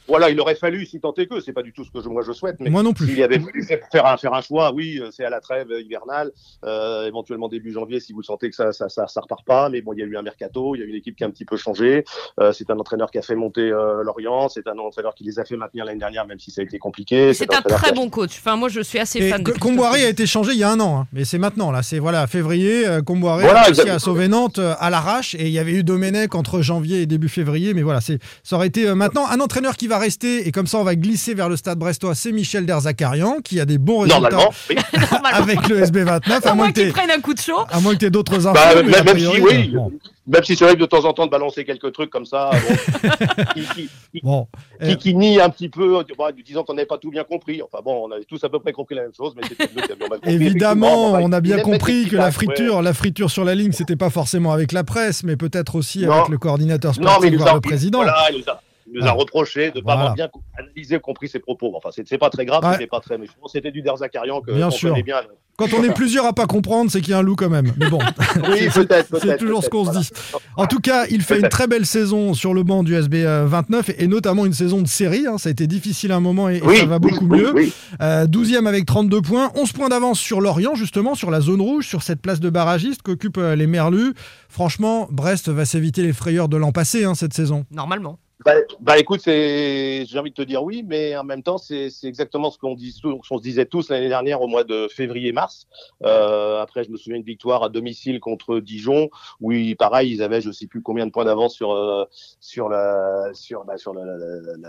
Voilà, 0.07 0.29
il 0.29 0.39
aurait 0.39 0.55
fallu, 0.55 0.85
si 0.85 0.99
tant 0.99 1.13
est 1.15 1.27
que, 1.27 1.39
c'est 1.39 1.53
pas 1.53 1.63
du 1.63 1.73
tout 1.73 1.83
ce 1.83 1.91
que 1.91 2.01
je, 2.01 2.09
moi 2.09 2.23
je 2.25 2.31
souhaite, 2.31 2.57
mais 2.59 2.69
Moi 2.69 2.83
non 2.83 2.93
plus. 2.93 3.07
s'il 3.07 3.17
y 3.17 3.23
avait 3.23 3.39
fallu 3.39 3.63
faire 3.91 4.05
un, 4.05 4.17
faire 4.17 4.33
un 4.33 4.41
choix, 4.41 4.71
oui, 4.73 4.99
euh, 5.01 5.09
c'est 5.11 5.25
à 5.25 5.29
la 5.29 5.39
trêve 5.41 5.67
hivernale, 5.79 6.31
euh, 6.65 7.07
éventuellement 7.07 7.47
début 7.49 7.71
janvier 7.71 7.99
si 7.99 8.13
vous 8.13 8.23
sentez 8.23 8.49
que 8.49 8.55
ça, 8.55 8.71
ça, 8.73 8.89
ça, 8.89 9.07
ça 9.07 9.21
repart 9.21 9.43
pas, 9.45 9.69
mais 9.69 9.81
bon, 9.81 9.93
il 9.93 9.99
y 9.99 10.03
a 10.03 10.05
eu 10.05 10.17
un 10.17 10.21
mercato, 10.21 10.75
il 10.75 10.79
y 10.79 10.81
a 10.81 10.85
eu 10.85 10.89
une 10.89 10.95
équipe 10.95 11.15
qui 11.15 11.23
a 11.23 11.27
un 11.27 11.31
petit 11.31 11.45
peu 11.45 11.57
changé, 11.57 12.05
euh, 12.39 12.51
c'est 12.53 12.69
un 12.69 12.77
entraîneur 12.77 13.11
qui 13.11 13.17
a 13.17 13.21
fait 13.21 13.35
monter 13.35 13.61
euh, 13.71 14.03
Lorient, 14.03 14.49
c'est 14.49 14.67
un 14.67 14.77
entraîneur 14.77 15.13
qui 15.15 15.23
les 15.23 15.39
a 15.39 15.45
fait 15.45 15.57
maintenir 15.57 15.85
l'année 15.85 15.99
dernière, 15.99 16.25
même 16.25 16.39
si 16.39 16.51
ça 16.51 16.61
a 16.61 16.63
été 16.63 16.79
compliqué. 16.79 17.33
C'est 17.33 17.53
un 17.53 17.61
très 17.61 17.91
bon 17.91 18.09
coach. 18.09 18.37
Enfin, 18.39 18.55
moi, 18.55 18.69
je 18.69 18.81
suis 18.81 18.99
assez 18.99 19.19
Et 19.19 19.29
fan 19.29 19.43
de 19.43 19.51
Comboiré 19.51 20.05
a 20.05 20.09
été 20.09 20.25
changé 20.25 20.53
il 20.53 20.59
y 20.59 20.63
a 20.63 20.71
un 20.71 20.79
an, 20.79 21.01
hein. 21.01 21.07
mais 21.13 21.25
c'est 21.25 21.37
maintenant 21.37 21.71
là. 21.71 21.83
C'est 21.83 21.99
voilà 21.99 22.27
février. 22.27 22.87
euh, 22.87 23.01
Comboiré 23.01 23.43
Voilà, 23.43 23.61
a 23.61 23.63
réussi 23.65 23.89
à 23.89 23.99
sauver 23.99 24.27
Nantes 24.27 24.59
euh, 24.59 24.73
à 24.79 24.89
l'arrache 24.89 25.35
et 25.35 25.47
il 25.47 25.51
y 25.51 25.59
avait 25.59 25.73
eu 25.73 25.83
Domenech 25.83 26.35
entre 26.35 26.61
janvier 26.61 27.01
et 27.01 27.05
début 27.05 27.29
février, 27.29 27.73
mais 27.73 27.81
voilà, 27.81 28.01
c'est 28.01 28.19
ça 28.43 28.55
aurait 28.55 28.67
été 28.67 28.93
maintenant 28.93 29.25
un 29.29 29.39
entraîneur 29.39 29.75
qui 29.75 29.87
va 29.87 29.96
rester 29.99 30.47
et 30.47 30.51
comme 30.51 30.67
ça 30.67 30.77
on 30.79 30.83
va 30.83 30.95
glisser 30.95 31.33
vers 31.33 31.49
le 31.49 31.55
stade 31.57 31.77
brestois. 31.79 32.15
C'est 32.15 32.31
Michel 32.31 32.65
Derzakarian 32.65 33.37
qui 33.43 33.59
a 33.59 33.65
des 33.65 33.77
bons 33.77 33.99
résultats 33.99 34.19
Normalement, 34.21 34.53
oui. 34.69 34.75
Normalement. 34.93 35.27
avec 35.33 35.67
le 35.67 35.81
SB29. 35.81 36.45
À 36.45 36.49
À 36.49 36.53
moins 36.55 36.71
qu'il 36.71 36.91
prenne 36.91 37.11
un 37.11 37.19
coup 37.21 37.33
de 37.33 37.39
chaud. 37.39 37.65
à 37.69 37.79
moins 37.79 37.93
que 37.93 37.99
t'aies 37.99 38.09
d'autres 38.09 38.45
infos. 38.47 38.53
Bah, 38.55 38.69
a 38.99 39.03
même 39.03 39.19
si, 39.19 39.27
oui. 39.27 39.71
euh, 39.73 39.77
bon. 39.77 39.91
Même 40.29 40.43
si 40.43 40.57
c'est 40.57 40.65
vrai 40.65 40.73
que 40.75 40.81
de 40.81 40.85
temps 40.85 41.05
en 41.05 41.13
temps 41.13 41.25
de 41.25 41.31
balancer 41.31 41.63
quelques 41.63 41.93
trucs 41.93 42.09
comme 42.09 42.25
ça, 42.25 42.51
bon, 42.51 43.09
qui, 43.53 43.61
qui- 43.61 43.89
qui- 44.11 44.21
Bon, 44.21 44.47
qui, 44.81 44.91
Euh, 44.91 44.95
qui 44.95 45.15
nie 45.15 45.39
un 45.39 45.49
petit 45.49 45.69
peu, 45.69 46.03
bah, 46.17 46.31
disant 46.45 46.63
qu'on 46.63 46.73
n'avait 46.73 46.85
pas 46.85 46.97
tout 46.97 47.11
bien 47.11 47.23
compris. 47.23 47.61
Enfin 47.61 47.81
bon, 47.83 48.07
on 48.07 48.11
avait 48.11 48.25
tous 48.25 48.43
à 48.43 48.49
peu 48.49 48.59
près 48.59 48.73
compris 48.73 48.95
la 48.95 49.03
même 49.03 49.13
chose, 49.15 49.33
mais 49.37 49.43
c'était 49.47 49.67
compris. 49.67 50.19
Évidemment, 50.25 50.87
Effectivement, 50.87 51.11
on 51.25 51.31
a 51.31 51.39
bien 51.39 51.59
compris 51.59 52.07
que 52.09 52.17
la 52.17 52.31
friture, 52.31 52.81
la 52.81 52.93
friture 52.93 53.31
sur 53.31 53.45
la 53.45 53.55
ligne, 53.55 53.71
c'était 53.71 53.95
pas 53.95 54.09
forcément 54.09 54.51
avec 54.51 54.73
la 54.73 54.83
presse, 54.83 55.23
mais 55.23 55.37
peut-être 55.37 55.75
aussi 55.75 56.05
Non. 56.05 56.11
avec 56.13 56.27
le 56.29 56.37
coordinateur. 56.37 56.93
Non, 56.99 57.05
mais 57.05 57.11
sportif, 57.29 57.37
voire 57.37 57.51
a, 57.51 57.55
le 57.55 57.61
président. 57.61 57.99
Voilà, 57.99 58.17
il 58.31 58.37
nous 58.39 58.51
a, 58.51 58.61
il 58.97 59.01
nous 59.03 59.07
a 59.07 59.11
Ah. 59.11 59.13
reproché 59.13 59.71
de 59.71 59.77
ne 59.79 59.83
pas 59.83 59.95
Voilà. 59.95 60.01
avoir 60.01 60.15
bien 60.15 60.29
analysé, 60.57 60.99
compris 60.99 61.27
ses 61.29 61.39
propos. 61.39 61.71
Enfin, 61.75 61.89
c'est 61.91 62.17
pas 62.17 62.29
très 62.29 62.45
grave, 62.45 62.63
Ouais. 62.65 62.73
c'était 62.73 62.87
pas 62.87 62.99
très 62.99 63.17
méchant. 63.17 63.33
C'était 63.47 63.71
du 63.71 63.81
Derzakarian 63.81 64.41
que 64.41 64.51
Bien 64.51 64.67
on 64.67 64.71
sûr. 64.71 64.93
bien. 65.03 65.17
Quand 65.57 65.73
on 65.73 65.83
est 65.83 65.91
plusieurs 65.93 66.25
à 66.27 66.33
pas 66.33 66.45
comprendre, 66.45 66.91
c'est 66.91 67.01
qu'il 67.01 67.09
y 67.11 67.13
a 67.13 67.17
un 67.17 67.23
loup 67.23 67.35
quand 67.35 67.49
même. 67.49 67.73
Mais 67.77 67.89
bon, 67.89 67.97
Oui, 68.47 68.67
peut-être, 68.73 69.09
peut-être. 69.09 69.21
c'est 69.25 69.37
toujours 69.37 69.63
ce 69.63 69.69
qu'on 69.69 69.91
se 69.91 69.97
dit. 69.99 70.09
En 70.55 70.67
tout 70.67 70.79
cas, 70.79 71.05
il 71.09 71.23
fait 71.23 71.39
une 71.39 71.49
très 71.49 71.65
belle 71.65 71.87
saison 71.87 72.35
sur 72.35 72.53
le 72.53 72.61
banc 72.61 72.83
du 72.83 72.93
SB 72.93 73.25
euh, 73.25 73.45
29 73.47 73.89
et 73.97 74.05
notamment 74.07 74.45
une 74.45 74.53
saison 74.53 74.81
de 74.83 74.87
série. 74.87 75.25
hein. 75.25 75.39
Ça 75.39 75.49
a 75.49 75.51
été 75.51 75.65
difficile 75.65 76.11
à 76.11 76.17
un 76.17 76.19
moment 76.19 76.47
et, 76.49 76.57
et 76.57 76.61
Oui, 76.61 76.77
ça 76.77 76.85
va 76.85 76.99
beaucoup 76.99 77.25
oui, 77.27 77.39
mieux. 77.39 77.53
oui. 77.55 77.73
Euh, 78.01 78.27
12e 78.27 78.67
avec 78.67 78.85
32 78.85 79.21
points, 79.23 79.51
11 79.55 79.71
points 79.71 79.89
d'avance 79.89 80.19
sur 80.19 80.41
Lorient, 80.41 80.75
justement, 80.75 81.15
sur 81.15 81.31
la 81.31 81.41
zone 81.41 81.61
rouge, 81.61 81.87
sur 81.87 82.03
cette 82.03 82.21
place 82.21 82.39
de 82.39 82.51
barragiste 82.51 83.01
qu'occupent 83.01 83.39
euh, 83.39 83.55
les 83.55 83.65
Merlus. 83.65 84.13
Franchement, 84.49 85.07
Brest 85.09 85.49
va 85.49 85.65
s'éviter 85.65 86.03
les 86.03 86.13
frayeurs 86.13 86.49
de 86.49 86.57
l'an 86.57 86.71
passé 86.71 87.03
hein, 87.03 87.15
cette 87.15 87.33
saison. 87.33 87.65
Normalement. 87.71 88.19
Bah, 88.45 88.53
bah, 88.79 88.99
écoute, 88.99 89.19
c'est, 89.23 90.05
j'ai 90.05 90.19
envie 90.19 90.29
de 90.29 90.35
te 90.35 90.43
dire 90.43 90.61
oui, 90.63 90.83
mais 90.85 91.17
en 91.17 91.23
même 91.23 91.41
temps, 91.41 91.57
c'est, 91.57 91.89
c'est 91.89 92.07
exactement 92.07 92.51
ce 92.51 92.59
qu'on, 92.59 92.75
dit, 92.75 92.91
ce 92.91 93.01
qu'on 93.01 93.37
se 93.37 93.41
disait 93.41 93.65
tous 93.65 93.89
l'année 93.89 94.09
dernière 94.09 94.41
au 94.41 94.47
mois 94.47 94.63
de 94.63 94.87
février-mars. 94.89 95.65
Euh, 96.05 96.61
après, 96.61 96.83
je 96.83 96.91
me 96.91 96.97
souviens 96.97 97.17
d'une 97.17 97.25
victoire 97.25 97.63
à 97.63 97.69
domicile 97.69 98.19
contre 98.19 98.59
Dijon, 98.59 99.09
où 99.41 99.51
ils- 99.51 99.75
pareil, 99.75 100.11
ils 100.13 100.21
avaient 100.21 100.39
je 100.41 100.51
sais 100.51 100.67
plus 100.67 100.83
combien 100.83 101.07
de 101.07 101.11
points 101.11 101.25
d'avance 101.25 101.55
sur 101.55 101.71
euh, 101.71 102.05
sur 102.39 102.69
la 102.69 103.31
sur 103.33 103.65
bah, 103.65 103.77
sur 103.77 103.93
la, 103.95 104.05
la, 104.05 104.15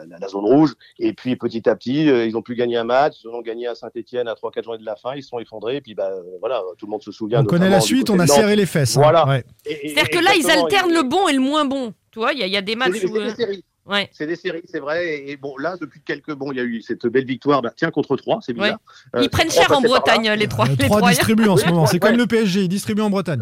la- 0.06 0.18
la- 0.18 0.28
zone 0.28 0.46
rouge. 0.46 0.75
Et 0.98 1.12
puis 1.12 1.37
petit 1.37 1.68
à 1.68 1.76
petit, 1.76 2.08
euh, 2.08 2.25
ils 2.26 2.37
ont 2.38 2.42
pu 2.42 2.54
gagner 2.54 2.78
un 2.78 2.84
match, 2.84 3.16
ils 3.22 3.28
ont 3.28 3.42
gagné 3.42 3.66
à 3.66 3.75
Saint-Etienne 3.75 4.28
à 4.28 4.34
3-4 4.34 4.64
journées 4.64 4.78
de 4.78 4.87
la 4.87 4.96
fin, 4.96 5.14
ils 5.14 5.22
se 5.22 5.28
sont 5.28 5.38
effondrés. 5.40 5.76
Et 5.76 5.80
puis 5.82 5.94
bah 5.94 6.08
euh, 6.10 6.22
voilà, 6.40 6.62
tout 6.78 6.87
le 6.87 6.90
monde 6.90 7.02
se 7.02 7.12
souvient. 7.12 7.42
On 7.42 7.44
connaît 7.44 7.68
la 7.68 7.80
suite, 7.82 8.08
on 8.08 8.18
a 8.18 8.26
serré 8.26 8.56
les 8.56 8.66
fesses. 8.66 8.96
hein. 8.96 9.00
Voilà. 9.02 9.26
Ouais. 9.28 9.44
Et- 9.66 9.72
et- 9.72 9.88
C'est-à-dire 9.90 10.10
que 10.20 10.25
là, 10.25 10.30
ils 10.37 10.50
alternent 10.50 10.90
et- 10.90 10.94
le 10.94 11.02
bon 11.02 11.28
et 11.28 11.34
le 11.34 11.40
moins 11.40 11.66
bon. 11.66 11.92
Tu 12.10 12.18
vois, 12.18 12.32
il 12.32 12.38
y, 12.40 12.42
a- 12.42 12.46
il 12.46 12.52
y 12.52 12.56
a 12.56 12.62
des 12.62 12.76
matchs 12.76 13.04
où. 13.04 13.16
euh, 13.18 13.30
des 13.30 13.30
séries. 13.34 13.64
Ouais. 13.88 14.09
C'est 14.12 14.26
des 14.26 14.37
séries, 14.37 14.62
c'est 14.66 14.80
vrai. 14.80 15.28
Et, 15.28 15.37
bon, 15.37 15.57
là, 15.57 15.76
depuis 15.80 16.00
quelques, 16.04 16.33
bon, 16.35 16.52
il 16.52 16.59
y 16.59 16.61
a 16.61 16.64
eu 16.64 16.83
cette 16.83 17.07
belle 17.07 17.25
victoire, 17.25 17.62
bah, 17.62 17.73
tiens 17.75 17.90
contre 17.90 18.16
trois, 18.16 18.38
c'est 18.42 18.52
bizarre. 18.52 18.78
Euh, 19.16 19.23
Ils 19.23 19.30
prennent 19.30 19.49
trois 19.49 19.62
cher 19.64 19.76
en. 19.76 19.80
Bretagne, 19.80 20.30
les 20.33 20.47
trois. 20.49 20.66
Euh, 20.66 20.71
les 20.71 20.76
trois 20.87 20.99
trois. 20.99 21.09
distribués 21.11 21.49
en 21.49 21.57
ce 21.57 21.66
moment. 21.66 21.87
C'est 21.87 21.95
Ouais. 21.95 22.11
comme 22.11 22.18
le 22.18 22.26
PSG, 22.26 22.62
ils 22.62 22.68
distribuent 22.68 23.02
en 23.02 23.11
Bretagne. 23.11 23.40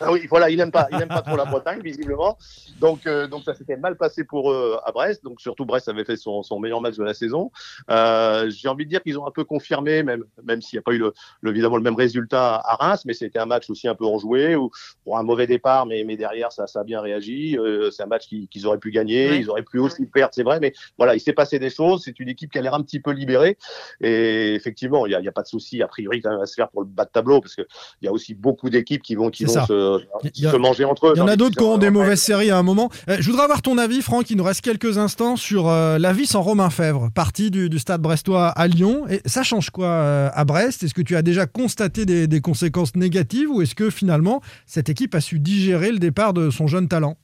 Ah 0.00 0.12
oui, 0.12 0.26
voilà, 0.28 0.50
il 0.50 0.56
n'aime 0.56 0.70
pas, 0.72 0.88
il 0.92 0.98
pas 1.06 1.22
trop 1.22 1.36
la 1.36 1.44
Bretagne, 1.44 1.80
visiblement. 1.82 2.36
Donc, 2.80 3.06
euh, 3.06 3.26
donc 3.28 3.44
ça 3.44 3.54
s'était 3.54 3.76
mal 3.76 3.96
passé 3.96 4.24
pour 4.24 4.50
eux 4.52 4.76
à 4.84 4.90
Brest. 4.92 5.22
Donc, 5.24 5.40
surtout, 5.40 5.64
Brest 5.64 5.88
avait 5.88 6.04
fait 6.04 6.16
son, 6.16 6.42
son 6.42 6.58
meilleur 6.58 6.80
match 6.80 6.96
de 6.96 7.04
la 7.04 7.14
saison. 7.14 7.50
Euh, 7.90 8.50
J'ai 8.50 8.68
envie 8.68 8.84
de 8.84 8.90
dire 8.90 9.02
qu'ils 9.02 9.18
ont 9.18 9.26
un 9.26 9.30
peu 9.30 9.44
confirmé, 9.44 10.02
même, 10.02 10.24
même 10.44 10.60
s'il 10.62 10.76
n'y 10.76 10.80
a 10.80 10.82
pas 10.82 10.92
eu 10.92 10.98
le, 10.98 11.12
le- 11.40 11.50
évidemment 11.50 11.76
le 11.76 11.82
même 11.82 11.94
résultat 11.94 12.56
à 12.56 12.74
Reims, 12.76 13.02
mais 13.06 13.14
c'était 13.14 13.38
un 13.38 13.46
match 13.46 13.70
aussi 13.70 13.88
un 13.88 13.94
peu 13.94 14.04
enjoué, 14.04 14.56
pour 15.04 15.16
un 15.18 15.22
mauvais 15.22 15.46
départ, 15.46 15.86
mais, 15.86 16.04
mais 16.04 16.16
derrière, 16.16 16.52
ça, 16.52 16.66
ça 16.66 16.80
a 16.80 16.84
bien 16.84 17.00
réagi. 17.00 17.56
Euh, 17.58 17.90
c'est 17.90 18.02
un 18.02 18.06
match 18.06 18.26
qu'ils 18.28 18.66
auraient 18.66 18.78
pu 18.78 18.90
gagner, 18.90 19.30
Ouais. 19.30 19.38
ils 19.38 19.48
auraient 19.50 19.62
pu 19.62 19.75
aussi 19.78 20.06
perdre, 20.06 20.32
c'est 20.34 20.42
vrai, 20.42 20.58
mais 20.60 20.72
voilà, 20.98 21.14
il 21.14 21.20
s'est 21.20 21.32
passé 21.32 21.58
des 21.58 21.70
choses. 21.70 22.02
C'est 22.04 22.18
une 22.20 22.28
équipe 22.28 22.50
qui 22.50 22.58
a 22.58 22.62
l'air 22.62 22.74
un 22.74 22.82
petit 22.82 23.00
peu 23.00 23.10
libérée. 23.12 23.56
Et 24.00 24.54
effectivement, 24.54 25.06
il 25.06 25.10
n'y 25.10 25.14
a, 25.14 25.20
il 25.20 25.24
y 25.24 25.28
a 25.28 25.32
pas 25.32 25.42
de 25.42 25.48
souci, 25.48 25.82
a 25.82 25.88
priori, 25.88 26.20
quand 26.20 26.30
même, 26.30 26.40
à 26.40 26.46
se 26.46 26.54
faire 26.54 26.68
pour 26.68 26.82
le 26.82 26.86
bas 26.88 27.04
de 27.04 27.10
tableau, 27.10 27.40
parce 27.40 27.54
qu'il 27.54 27.64
y 28.02 28.08
a 28.08 28.12
aussi 28.12 28.34
beaucoup 28.34 28.70
d'équipes 28.70 29.02
qui 29.02 29.14
vont, 29.14 29.30
qui 29.30 29.44
vont 29.44 29.52
se, 29.66 29.98
a- 29.98 30.50
se 30.52 30.56
manger 30.56 30.84
entre 30.84 31.08
eux. 31.08 31.12
Il 31.14 31.18
y 31.18 31.22
en 31.22 31.28
a 31.28 31.36
d'autres 31.36 31.56
qui 31.56 31.64
ont 31.64 31.78
des 31.78 31.90
mauvaises 31.90 32.20
séries 32.20 32.50
à 32.50 32.58
un 32.58 32.62
moment. 32.62 32.90
Euh, 33.08 33.16
je 33.20 33.30
voudrais 33.30 33.44
avoir 33.44 33.62
ton 33.62 33.78
avis, 33.78 34.02
Franck. 34.02 34.30
Il 34.30 34.36
nous 34.36 34.44
reste 34.44 34.60
quelques 34.60 34.98
instants 34.98 35.36
sur 35.36 35.68
euh, 35.68 35.98
la 35.98 36.12
vie 36.12 36.26
sans 36.26 36.42
Romain 36.42 36.70
Fèvre, 36.70 37.10
parti 37.14 37.50
du, 37.50 37.68
du 37.68 37.78
stade 37.78 38.00
brestois 38.00 38.48
à 38.48 38.66
Lyon. 38.66 39.06
Et 39.08 39.20
ça 39.26 39.42
change 39.42 39.70
quoi 39.70 39.86
euh, 39.88 40.28
à 40.32 40.44
Brest? 40.44 40.82
Est-ce 40.82 40.94
que 40.94 41.02
tu 41.02 41.16
as 41.16 41.22
déjà 41.22 41.46
constaté 41.46 42.06
des, 42.06 42.26
des 42.26 42.40
conséquences 42.40 42.94
négatives 42.96 43.50
ou 43.50 43.62
est-ce 43.62 43.74
que 43.74 43.90
finalement 43.90 44.40
cette 44.66 44.88
équipe 44.88 45.14
a 45.14 45.20
su 45.20 45.38
digérer 45.38 45.92
le 45.92 45.98
départ 45.98 46.32
de 46.32 46.50
son 46.50 46.66
jeune 46.66 46.88
talent? 46.88 47.16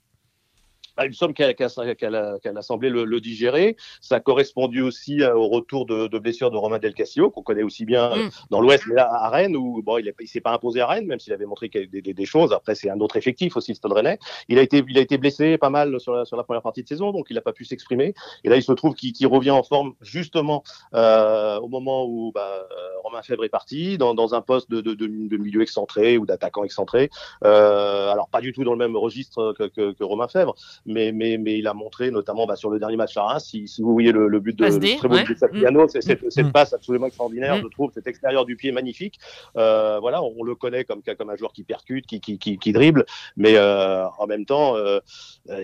Bah, 0.97 1.05
il 1.07 1.09
me 1.09 1.15
semble 1.15 1.35
qu'elle 1.35 1.55
qu'elle- 1.55 1.97
qu'elle 1.97 2.15
a, 2.15 2.39
qu'elle 2.41 2.57
a 2.57 2.63
semblé 2.63 2.91
le, 2.91 3.05
le 3.05 3.21
digérer. 3.21 3.77
Ça 4.01 4.17
a 4.17 4.21
correspondu 4.21 4.83
aussi 4.83 5.23
euh, 5.23 5.35
au 5.35 5.49
retour 5.49 5.87
de, 5.87 6.07
de 6.07 6.19
blessure 6.19 6.51
de 6.51 6.57
Romain 6.57 6.79
Del 6.79 6.95
Castillo, 6.95 7.31
qu'on 7.31 7.43
connaît 7.43 7.63
aussi 7.63 7.85
bien 7.85 8.13
euh, 8.13 8.17
Mm. 8.27 8.31
dans 8.51 8.61
l'Ouest, 8.61 8.85
mais 8.89 8.95
là 8.97 9.09
à 9.13 9.29
Rennes, 9.31 9.57
où 9.57 9.83
bon, 9.83 9.99
il 9.99 10.05
ne 10.21 10.27
s'est 10.27 10.41
pas 10.41 10.53
imposé 10.53 10.81
à 10.81 10.87
Rennes, 10.87 11.07
même 11.07 11.19
s'il 11.19 11.33
avait 11.33 11.47
montré 11.47 11.69
qu'il 11.71 11.81
y 11.81 11.85
avait 11.85 11.91
des, 11.91 12.03
des- 12.03 12.15
des 12.15 12.27
choses. 12.27 12.53
Après, 12.53 12.75
c'est 12.75 12.91
un 12.91 13.01
autre 13.01 13.17
effectif 13.17 13.57
aussi, 13.57 13.73
le 13.73 13.77
Stade 13.77 13.93
Rennais. 13.93 14.19
Il 14.49 14.59
a 14.59 14.63
été, 14.63 14.83
il 14.87 14.99
a 14.99 15.01
été 15.01 15.17
blessé 15.19 15.57
pas 15.59 15.71
mal 15.71 15.99
sur 16.01 16.13
la, 16.15 16.25
sur 16.25 16.37
la 16.37 16.45
première 16.45 16.63
partie 16.63 16.83
de 16.83 16.89
saison, 16.89 17.11
donc 17.13 17.27
il 17.31 17.35
n'a 17.35 17.41
pas 17.41 17.53
pu 17.53 17.65
s'exprimer. 17.65 18.15
Et 18.45 18.49
là, 18.49 18.57
il 18.57 18.63
se 18.63 18.73
trouve 18.73 18.95
qu'il 18.95 19.13
qu'il 19.13 19.27
revient 19.27 19.51
en 19.51 19.63
forme 19.63 19.95
justement 20.01 20.63
euh, 20.95 21.59
au 21.61 21.69
moment 21.69 22.05
où 22.07 22.33
bah, 22.35 22.67
euh, 22.71 22.75
Romain 23.03 23.23
Fèvre 23.23 23.45
est 23.45 23.49
parti, 23.49 23.99
dans, 23.99 24.15
dans 24.15 24.35
un 24.35 24.41
poste 24.43 24.71
de, 24.71 24.81
de, 24.81 24.95
de, 24.95 25.07
de 25.07 25.37
milieu 25.37 25.63
excentré 25.63 26.19
ou 26.19 26.27
d'attaquant 26.27 26.65
excentré. 26.65 27.09
Euh, 27.45 28.11
alors, 28.11 28.29
pas 28.29 28.41
du 28.41 28.53
tout 28.53 28.65
dans 28.65 28.73
le 28.73 28.79
même 28.79 28.97
registre 28.97 29.55
que, 29.59 29.65
que, 29.65 29.93
que 29.93 30.05
Romain 30.05 30.29
Fèvre, 30.29 30.55
mais, 30.87 31.13
mais, 31.13 31.39
mais 31.39 31.59
il 31.59 31.67
a 31.67 31.75
montré, 31.75 32.11
notamment 32.11 32.47
bah, 32.47 32.57
sur 32.57 32.71
le 32.71 32.79
dernier 32.79 32.97
match 32.97 33.17
à 33.17 33.23
Reims, 33.23 33.45
si, 33.51 33.69
si 33.69 33.83
vous 33.83 33.93
voyez 33.93 34.13
le, 34.13 34.29
le 34.29 34.41
but 34.41 34.57
de 34.59 34.65
le 34.65 34.97
très 34.99 35.09
beau 35.09 35.15
ouais. 35.15 35.25
but 35.25 35.35
de 35.35 35.39
Satriano, 35.39 35.87
c'est 35.89 36.01
cette, 36.03 36.31
cette 36.31 36.47
Mm. 36.47 36.53
passe 36.53 36.73
absolument 36.73 37.07
extraordinaire, 37.07 37.57
Mm. 37.57 37.63
je 37.63 37.69
trouve, 37.69 37.91
cet 37.95 38.07
extérieur 38.07 38.45
du 38.45 38.57
pied 38.57 38.73
magnifique. 38.73 39.19
Euh, 39.57 39.99
voilà, 40.01 40.23
on, 40.23 40.43
le 40.43 40.55
connaît 40.55 40.85
comme, 40.85 41.03
comme 41.03 41.31
un 41.31 41.37
joueur 41.37 41.53
qui 41.53 41.63
percute, 41.65 42.07
qui, 42.07 42.21
qui, 42.21 42.39
qui, 42.39 42.59
qui 42.59 42.73
dribble, 42.73 43.05
mais 43.37 43.55
euh, 43.57 44.07
en 44.19 44.27
même 44.27 44.45
temps, 44.45 44.77
euh, 44.77 44.99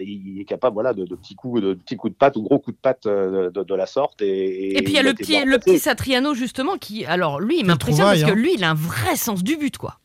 il 0.01 0.41
est 0.41 0.45
capable 0.45 0.75
voilà, 0.75 0.93
de, 0.95 1.05
de 1.05 1.15
petits 1.17 1.35
coups 1.35 1.61
de, 1.63 1.75
petits 1.75 1.97
coups 1.97 2.13
de 2.13 2.19
patte 2.19 2.37
ou 2.37 2.43
gros 2.43 2.59
coups 2.59 2.77
de 2.77 2.81
patte 2.81 3.07
de, 3.07 3.51
de 3.51 3.75
la 3.75 3.87
sorte. 3.87 4.23
Et, 4.23 4.77
Et 4.79 4.83
puis 4.83 4.93
il 4.93 4.97
y 4.97 4.99
a 4.99 5.03
il 5.03 5.07
le 5.07 5.13
bien 5.15 5.45
le 5.45 5.59
petit 5.59 5.79
Satriano 5.79 6.35
justement 6.35 6.77
qui, 6.79 7.05
alors 7.05 7.41
lui, 7.41 7.59
il 7.61 7.67
m'impressionne 7.67 8.05
parce 8.07 8.19
trouvaille, 8.21 8.35
que 8.35 8.39
hein. 8.39 8.43
lui, 8.43 8.55
il 8.55 8.65
a 8.65 8.71
un 8.71 8.75
vrai 8.75 9.17
sens 9.17 9.43
du 9.43 9.57
but, 9.57 9.77
quoi. 9.79 9.99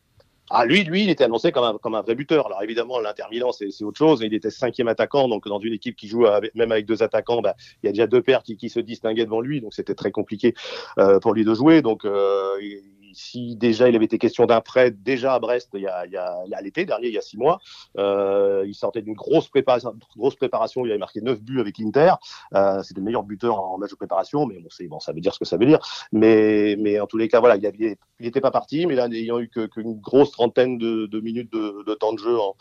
Ah, 0.55 0.65
lui, 0.65 0.83
lui, 0.83 1.03
il 1.03 1.09
était 1.09 1.23
annoncé 1.23 1.51
comme 1.51 1.63
un, 1.63 1.77
comme 1.79 1.95
un 1.95 2.01
vrai 2.01 2.13
buteur. 2.13 2.45
Alors 2.45 2.61
évidemment, 2.61 2.99
l'Inter 2.99 3.23
Milan, 3.31 3.51
c'est 3.51 3.69
autre 3.83 3.97
chose. 3.97 4.19
Il 4.21 4.35
était 4.35 4.51
cinquième 4.51 4.87
attaquant, 4.87 5.27
donc 5.27 5.47
dans 5.47 5.59
une 5.59 5.73
équipe 5.73 5.95
qui 5.95 6.07
joue 6.07 6.27
avec- 6.27 6.53
même 6.53 6.71
avec 6.71 6.85
deux 6.85 7.01
attaquants, 7.01 7.41
bah, 7.41 7.55
il 7.81 7.87
y 7.87 7.89
a 7.89 7.91
déjà 7.91 8.05
deux 8.05 8.21
paires 8.21 8.43
qui, 8.43 8.55
qui 8.55 8.69
se 8.69 8.79
distinguaient 8.79 9.25
devant 9.25 9.41
lui, 9.41 9.61
donc 9.61 9.73
c'était 9.73 9.95
très 9.95 10.11
compliqué 10.11 10.53
euh, 10.99 11.19
pour 11.19 11.33
lui 11.33 11.43
de 11.43 11.55
jouer. 11.55 11.81
Donc 11.81 12.05
euh, 12.05 12.55
il- 12.61 12.81
si 13.13 13.55
déjà 13.55 13.89
il 13.89 13.95
avait 13.95 14.05
été 14.05 14.17
question 14.17 14.45
d'un 14.45 14.61
prêt 14.61 14.91
déjà 14.91 15.33
à 15.33 15.39
Brest 15.39 15.69
il 15.73 15.81
y 15.81 15.87
a, 15.87 16.05
il 16.05 16.11
y 16.11 16.17
a, 16.17 16.43
à 16.51 16.61
l'été 16.61 16.85
dernier, 16.85 17.07
il 17.07 17.13
y 17.13 17.17
a 17.17 17.21
six 17.21 17.37
mois, 17.37 17.59
euh, 17.97 18.63
il 18.65 18.75
sortait 18.75 19.01
d'une 19.01 19.13
grosse 19.13 19.47
préparation, 19.47 19.93
grosse 20.17 20.35
préparation. 20.35 20.85
Il 20.85 20.91
avait 20.91 20.99
marqué 20.99 21.21
neuf 21.21 21.41
buts 21.41 21.59
avec 21.59 21.77
l'Inter. 21.77 22.13
Euh, 22.53 22.81
c'était 22.83 22.99
le 22.99 23.05
meilleur 23.05 23.23
buteur 23.23 23.59
en 23.59 23.77
match 23.77 23.91
de 23.91 23.95
préparation, 23.95 24.45
mais 24.45 24.59
bon, 24.59 24.69
bon, 24.87 24.99
ça 24.99 25.13
veut 25.13 25.21
dire 25.21 25.33
ce 25.33 25.39
que 25.39 25.45
ça 25.45 25.57
veut 25.57 25.65
dire. 25.65 25.79
Mais, 26.11 26.75
mais 26.79 26.99
en 26.99 27.07
tous 27.07 27.17
les 27.17 27.27
cas, 27.27 27.39
voilà, 27.39 27.57
il 27.57 27.97
n'était 28.19 28.41
pas 28.41 28.51
parti, 28.51 28.85
mais 28.85 28.95
là, 28.95 29.07
n'ayant 29.07 29.39
eu 29.39 29.49
qu'une 29.49 29.99
grosse 29.99 30.31
trentaine 30.31 30.77
de, 30.77 31.05
de 31.05 31.19
minutes 31.19 31.51
de, 31.51 31.83
de 31.85 31.93
temps 31.93 32.13
de 32.13 32.19
jeu 32.19 32.37
en, 32.37 32.55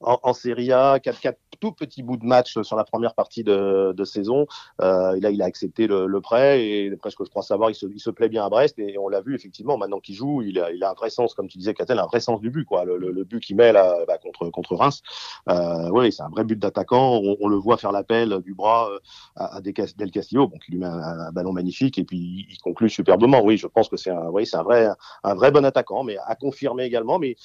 en, 0.00 0.18
en 0.22 0.32
Serie 0.32 0.72
A, 0.72 0.98
quatre, 1.00 1.20
quatre 1.20 1.38
tout 1.58 1.72
petits 1.72 2.02
bouts 2.02 2.18
de 2.18 2.26
match 2.26 2.60
sur 2.60 2.76
la 2.76 2.84
première 2.84 3.14
partie 3.14 3.42
de, 3.42 3.94
de 3.96 4.04
saison. 4.04 4.46
Euh, 4.82 5.14
et 5.14 5.20
là, 5.20 5.30
il 5.30 5.40
a 5.40 5.46
accepté 5.46 5.86
le, 5.86 6.06
le 6.06 6.20
prêt 6.20 6.62
et 6.62 6.90
d'après 6.90 7.10
ce 7.10 7.16
que 7.16 7.24
je 7.24 7.30
crois 7.30 7.42
savoir, 7.42 7.70
il 7.70 7.74
se, 7.74 7.86
il 7.86 8.00
se 8.00 8.10
plaît 8.10 8.28
bien 8.28 8.44
à 8.44 8.50
Brest 8.50 8.78
et 8.78 8.98
on 8.98 9.08
l'a 9.08 9.22
vu 9.22 9.34
effectivement. 9.34 9.78
Maintenant 9.78 10.00
qu'il 10.00 10.14
joue, 10.14 10.42
il 10.42 10.60
a, 10.60 10.70
il 10.70 10.84
a 10.84 10.90
un 10.90 10.94
vrai 10.94 11.08
sens, 11.08 11.34
comme 11.34 11.48
tu 11.48 11.56
disais, 11.56 11.72
Catel, 11.72 11.98
un 11.98 12.06
vrai 12.06 12.20
sens 12.20 12.40
du 12.42 12.50
but, 12.50 12.66
quoi. 12.66 12.84
Le, 12.84 12.98
le, 12.98 13.10
le 13.10 13.24
but 13.24 13.40
qu'il 13.40 13.56
met 13.56 13.72
là 13.72 13.96
bah, 14.06 14.18
contre 14.18 14.50
contre 14.50 14.74
Reims, 14.76 15.00
euh, 15.48 15.88
oui, 15.90 16.12
c'est 16.12 16.22
un 16.22 16.28
vrai 16.28 16.44
but 16.44 16.58
d'attaquant. 16.58 17.18
On, 17.22 17.36
on 17.40 17.48
le 17.48 17.56
voit 17.56 17.78
faire 17.78 17.92
l'appel 17.92 18.38
du 18.42 18.54
bras 18.54 18.90
euh, 18.90 18.98
à, 19.36 19.56
à 19.56 19.60
Del 19.62 19.72
Cas- 19.72 19.94
Del 19.96 20.10
Castillo, 20.10 20.48
bon, 20.48 20.58
qui 20.58 20.72
lui 20.72 20.78
met 20.78 20.86
un, 20.86 20.98
un 20.98 21.32
ballon 21.32 21.52
magnifique 21.52 21.96
et 21.96 22.04
puis 22.04 22.46
il 22.50 22.58
conclut 22.58 22.90
superbement. 22.90 23.40
Oui, 23.42 23.56
je 23.56 23.66
pense 23.66 23.88
que 23.88 23.96
c'est 23.96 24.10
un, 24.10 24.28
oui, 24.28 24.44
c'est 24.44 24.58
un 24.58 24.62
vrai 24.62 24.88
un 25.24 25.34
vrai 25.34 25.50
bon 25.52 25.64
attaquant, 25.64 26.04
mais 26.04 26.18
à 26.26 26.34
confirmer 26.36 26.84
également, 26.84 27.18
mais 27.18 27.36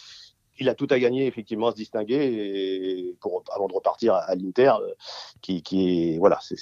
il 0.60 0.70
a 0.70 0.75
tout 0.75 0.88
à 0.91 1.00
gagner 1.00 1.25
effectivement 1.27 1.67
à 1.70 1.72
se 1.72 1.75
distinguer 1.77 2.15
et 2.15 3.15
pour 3.22 3.43
avant 3.55 3.67
de 3.67 3.74
repartir 3.74 4.13
à, 4.13 4.20
à 4.29 4.36
l'Inter 4.36 4.74
euh, 4.81 4.91
qui, 5.41 5.63
qui 5.63 6.13
est 6.13 6.17
voilà 6.20 6.38
c'est 6.41 6.55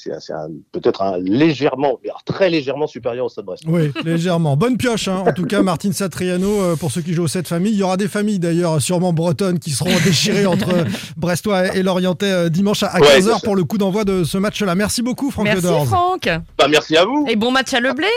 peut-être 0.72 1.02
un 1.02 1.18
légèrement 1.18 2.00
très 2.26 2.50
légèrement 2.50 2.88
supérieur 2.88 3.26
au 3.26 3.30
Stade 3.30 3.46
Brest. 3.46 3.64
Oui, 3.68 3.92
légèrement. 4.06 4.56
Bonne 4.56 4.78
pioche, 4.78 5.08
hein. 5.08 5.24
en 5.28 5.34
tout 5.34 5.46
cas, 5.46 5.62
Martin 5.64 5.92
Satriano, 5.92 6.62
euh, 6.62 6.76
pour 6.76 6.92
ceux 6.92 7.02
qui 7.02 7.14
jouent 7.14 7.24
aux 7.24 7.28
cette 7.28 7.48
famille. 7.48 7.74
Il 7.74 7.78
y 7.80 7.84
aura 7.84 7.98
des 7.98 8.08
familles 8.08 8.40
d'ailleurs, 8.40 8.82
sûrement 8.82 9.12
bretonnes, 9.12 9.60
qui 9.60 9.72
seront 9.72 9.90
déchirées 10.06 10.46
entre 10.46 10.70
Brestois 11.18 11.76
et 11.76 11.84
Lorientais 11.84 12.32
euh, 12.32 12.50
dimanche 12.50 12.84
à 12.84 12.88
à 12.88 13.00
Ouais, 13.02 13.08
15h 13.20 13.22
c'est 13.24 13.30
ça. 13.32 13.40
pour 13.44 13.56
le 13.56 13.64
coup 13.64 13.78
d'envoi 13.78 14.06
de 14.06 14.24
ce 14.24 14.38
match-là. 14.38 14.76
Merci 14.76 15.02
beaucoup, 15.02 15.30
Franck 15.32 15.46
Merci. 15.46 15.68
Franck. 15.86 16.30
Bah, 16.58 16.68
merci 16.70 16.96
à 16.98 17.06
vous. 17.06 17.26
Et 17.30 17.36
bon 17.36 17.52
match 17.52 17.74
à 17.74 17.80
Leblé, 17.80 18.08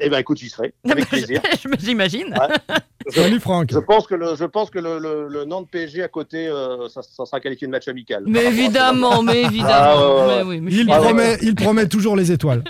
Eh 0.00 0.08
ben 0.08 0.18
écoute 0.18 0.38
j'y 0.38 0.48
serai 0.48 0.72
avec 0.90 1.06
plaisir. 1.10 1.40
j'imagine. 1.78 2.34
Salut, 3.08 3.40
Franck. 3.40 3.70
je 3.72 3.78
pense 3.78 4.06
que 4.06 4.14
le 4.14 4.34
je 4.36 4.44
pense 4.44 4.70
que 4.70 4.78
le, 4.78 4.98
le, 4.98 5.28
le 5.28 5.44
Nantes 5.44 5.68
PSG 5.70 6.02
à 6.02 6.08
côté 6.08 6.46
euh, 6.48 6.88
ça, 6.88 7.02
ça 7.02 7.26
sera 7.26 7.40
qualifié 7.40 7.66
de 7.66 7.72
match 7.72 7.86
amical. 7.88 8.24
Mais 8.26 8.46
évidemment, 8.46 9.22
mais 9.22 9.42
évidemment. 9.42 9.72
Ah, 9.72 9.96
ouais, 9.98 10.24
ouais, 10.24 10.36
Mais 10.36 10.42
oui, 10.44 10.60
mais 10.60 10.72
Il 10.72 10.86
promet, 10.86 11.36
il 11.42 11.54
promet 11.54 11.88
toujours 11.88 12.16
les 12.16 12.32
étoiles. 12.32 12.62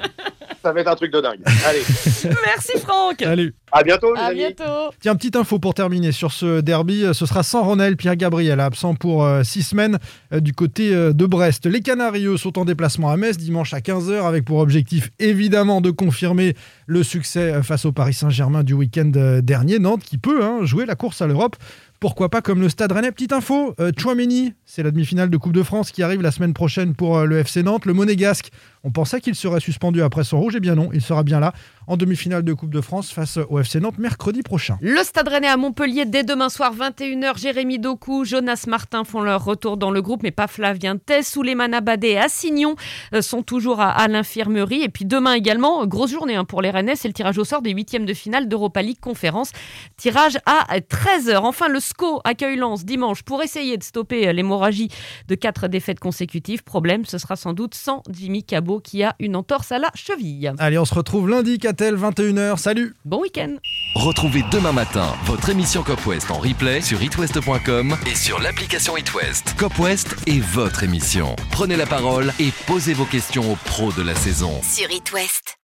Ça 0.65 0.73
va 0.73 0.81
être 0.81 0.89
un 0.89 0.97
truc 0.97 1.13
de 1.13 1.21
dingue. 1.21 1.41
Allez, 1.67 1.83
Merci 2.47 2.79
Franck. 2.79 3.17
Salut. 3.21 3.55
à 3.71 3.83
bientôt 3.83 4.15
les 4.15 4.21
À 4.21 4.25
amis. 4.27 4.37
bientôt. 4.39 4.91
Tiens, 4.99 5.15
petite 5.15 5.37
info 5.37 5.59
pour 5.59 5.75
terminer 5.75 6.11
sur 6.11 6.33
ce 6.33 6.63
derby. 6.63 7.05
Ce 7.13 7.27
sera 7.27 7.43
sans 7.43 7.63
Ronel 7.65 7.97
Pierre 7.99 8.17
Gabriel, 8.17 8.61
absent 8.61 8.95
pour 8.95 9.25
euh, 9.25 9.43
six 9.43 9.63
semaines 9.63 9.99
euh, 10.33 10.41
du 10.41 10.55
côté 10.55 10.95
euh, 10.95 11.13
de 11.13 11.27
Brest. 11.27 11.67
Les 11.67 11.83
Canaries, 11.83 12.25
eux, 12.25 12.39
sont 12.39 12.59
en 12.59 12.65
déplacement 12.65 13.11
à 13.11 13.19
Metz 13.19 13.37
dimanche 13.37 13.75
à 13.75 13.81
15h 13.81 14.27
avec 14.27 14.47
pour 14.47 14.57
objectif 14.59 15.11
évidemment 15.19 15.83
de 15.83 15.91
confirmer 15.91 16.55
le 16.87 17.03
succès 17.03 17.53
euh, 17.53 17.63
face 17.63 17.85
au 17.85 17.93
Paris 17.93 18.15
Saint-Germain 18.15 18.63
du 18.65 18.73
week-end 18.73 19.13
euh, 19.17 19.43
dernier. 19.43 19.79
Nantes 19.79 20.03
qui 20.03 20.17
peut 20.17 20.43
hein, 20.43 20.61
jouer 20.63 20.87
la 20.87 20.95
course 20.95 21.21
à 21.21 21.27
l'Europe. 21.27 21.57
Pourquoi 22.01 22.29
pas 22.29 22.43
comme 22.43 22.61
le 22.61 22.69
Stade 22.69 22.93
Rennais? 22.93 23.13
Petite 23.13 23.33
info, 23.33 23.75
euh, 23.81 23.91
Chouameni, 23.97 24.53
c'est 24.67 24.83
la 24.83 24.91
demi-finale 24.91 25.31
de 25.31 25.37
Coupe 25.39 25.55
de 25.55 25.63
France 25.63 25.91
qui 25.91 26.03
arrive 26.03 26.21
la 26.21 26.33
semaine 26.33 26.53
prochaine 26.53 26.95
pour 26.95 27.17
euh, 27.19 27.25
le 27.25 27.39
FC 27.39 27.63
Nantes. 27.63 27.87
Le 27.87 27.95
Monégasque, 27.95 28.51
on 28.85 28.91
pensait 28.91 29.21
qu'il 29.21 29.35
serait 29.35 29.61
suspendu 29.61 30.03
après 30.03 30.25
son 30.25 30.39
rouge, 30.39 30.55
et 30.55 30.61
bien 30.61 30.75
non, 30.75 30.91
il 30.93 31.01
sera 31.01 31.23
bien 31.23 31.41
là 31.41 31.53
en 31.87 31.97
demi-finale 31.97 32.43
de 32.43 32.53
Coupe 32.53 32.73
de 32.73 32.81
France 32.81 33.11
face 33.11 33.39
au 33.49 33.59
FC 33.59 33.81
Nantes 33.81 33.99
mercredi 33.99 34.43
prochain. 34.43 34.79
Le 34.81 35.03
Stade 35.03 35.29
Rennais 35.29 35.49
à 35.49 35.57
Montpellier 35.57 36.05
dès 36.05 36.23
demain 36.23 36.49
soir 36.49 36.75
21h. 36.75 37.39
Jérémy 37.39 37.79
Doku, 37.79 38.25
Jonas 38.25 38.65
Martin 38.69 39.05
font 39.05 39.21
leur 39.21 39.45
retour 39.45 39.77
dans 39.77 39.91
le 39.91 40.01
groupe, 40.03 40.23
mais 40.23 40.31
pas 40.31 40.47
Flavien 40.47 40.97
Tess, 40.97 41.33
Souleymane 41.33 41.75
Abadé 41.75 42.09
et 42.09 42.19
Assignon 42.19 42.77
euh, 43.13 43.23
sont 43.23 43.43
toujours 43.43 43.81
à, 43.81 44.07
l'infirmerie. 44.09 44.83
Et 44.83 44.89
puis 44.89 45.05
demain 45.05 45.35
également, 45.35 45.87
grosse 45.87 46.11
journée 46.11 46.37
hein, 46.37 46.45
pour 46.45 46.63
les 46.63 46.71
Rennais, 46.71 46.97
c'est 46.97 47.09
le 47.09 47.15
tirage 47.15 47.39
au 47.39 47.45
sort 47.45 47.63
des 47.63 47.71
huitièmes 47.71 48.07
de 48.07 48.15
finale 48.15 48.49
d'Europa 48.49 48.83
League 48.83 49.01
Conférence. 49.01 49.51
Tirage 49.97 50.39
à 50.47 50.79
13h. 50.79 51.37
Enfin, 51.39 51.69
le 51.69 51.81
SCO 51.81 52.21
accueille 52.25 52.57
Lens 52.57 52.85
dimanche 52.85 53.23
pour 53.23 53.43
essayer 53.43 53.77
de 53.77 53.83
stopper 53.83 54.29
euh, 54.29 54.33
l'hémorragie 54.33 54.89
de 55.29 55.35
quatre 55.35 55.69
défaites 55.69 56.01
consécutives. 56.01 56.63
Problème, 56.65 57.05
ce 57.05 57.19
sera 57.19 57.37
sans 57.37 57.53
doute 57.53 57.75
sans 57.75 58.03
Jimmy 58.11 58.43
Cabot 58.43 58.74
qui 58.81 59.03
a 59.03 59.15
une 59.19 59.37
entorse 59.37 59.73
à 59.73 59.79
la 59.79 59.91
cheville. 59.95 60.53
Allez, 60.59 60.79
on 60.79 60.85
se 60.85 60.95
retrouve 60.95 61.29
lundi, 61.29 61.59
Catel, 61.59 61.97
21h. 61.97 62.57
Salut 62.59 62.95
Bon 63.05 63.21
week-end 63.21 63.57
Retrouvez 63.95 64.43
demain 64.51 64.73
matin 64.73 65.15
votre 65.25 65.49
émission 65.49 65.83
Cop 65.83 66.05
West 66.07 66.31
en 66.31 66.39
replay 66.39 66.81
sur 66.81 67.03
itwest.com 67.03 67.97
et 68.07 68.15
sur 68.15 68.41
l'application 68.41 68.97
itwest. 68.97 69.55
Cop 69.57 69.79
West 69.79 70.17
est 70.27 70.41
votre 70.41 70.83
émission. 70.83 71.37
Prenez 71.51 71.77
la 71.77 71.87
parole 71.87 72.33
et 72.39 72.51
posez 72.67 72.95
vos 72.95 73.05
questions 73.05 73.53
aux 73.53 73.57
pros 73.65 73.93
de 73.93 74.03
la 74.03 74.15
saison. 74.15 74.61
Sur 74.63 74.91
It 74.91 75.13
West. 75.13 75.64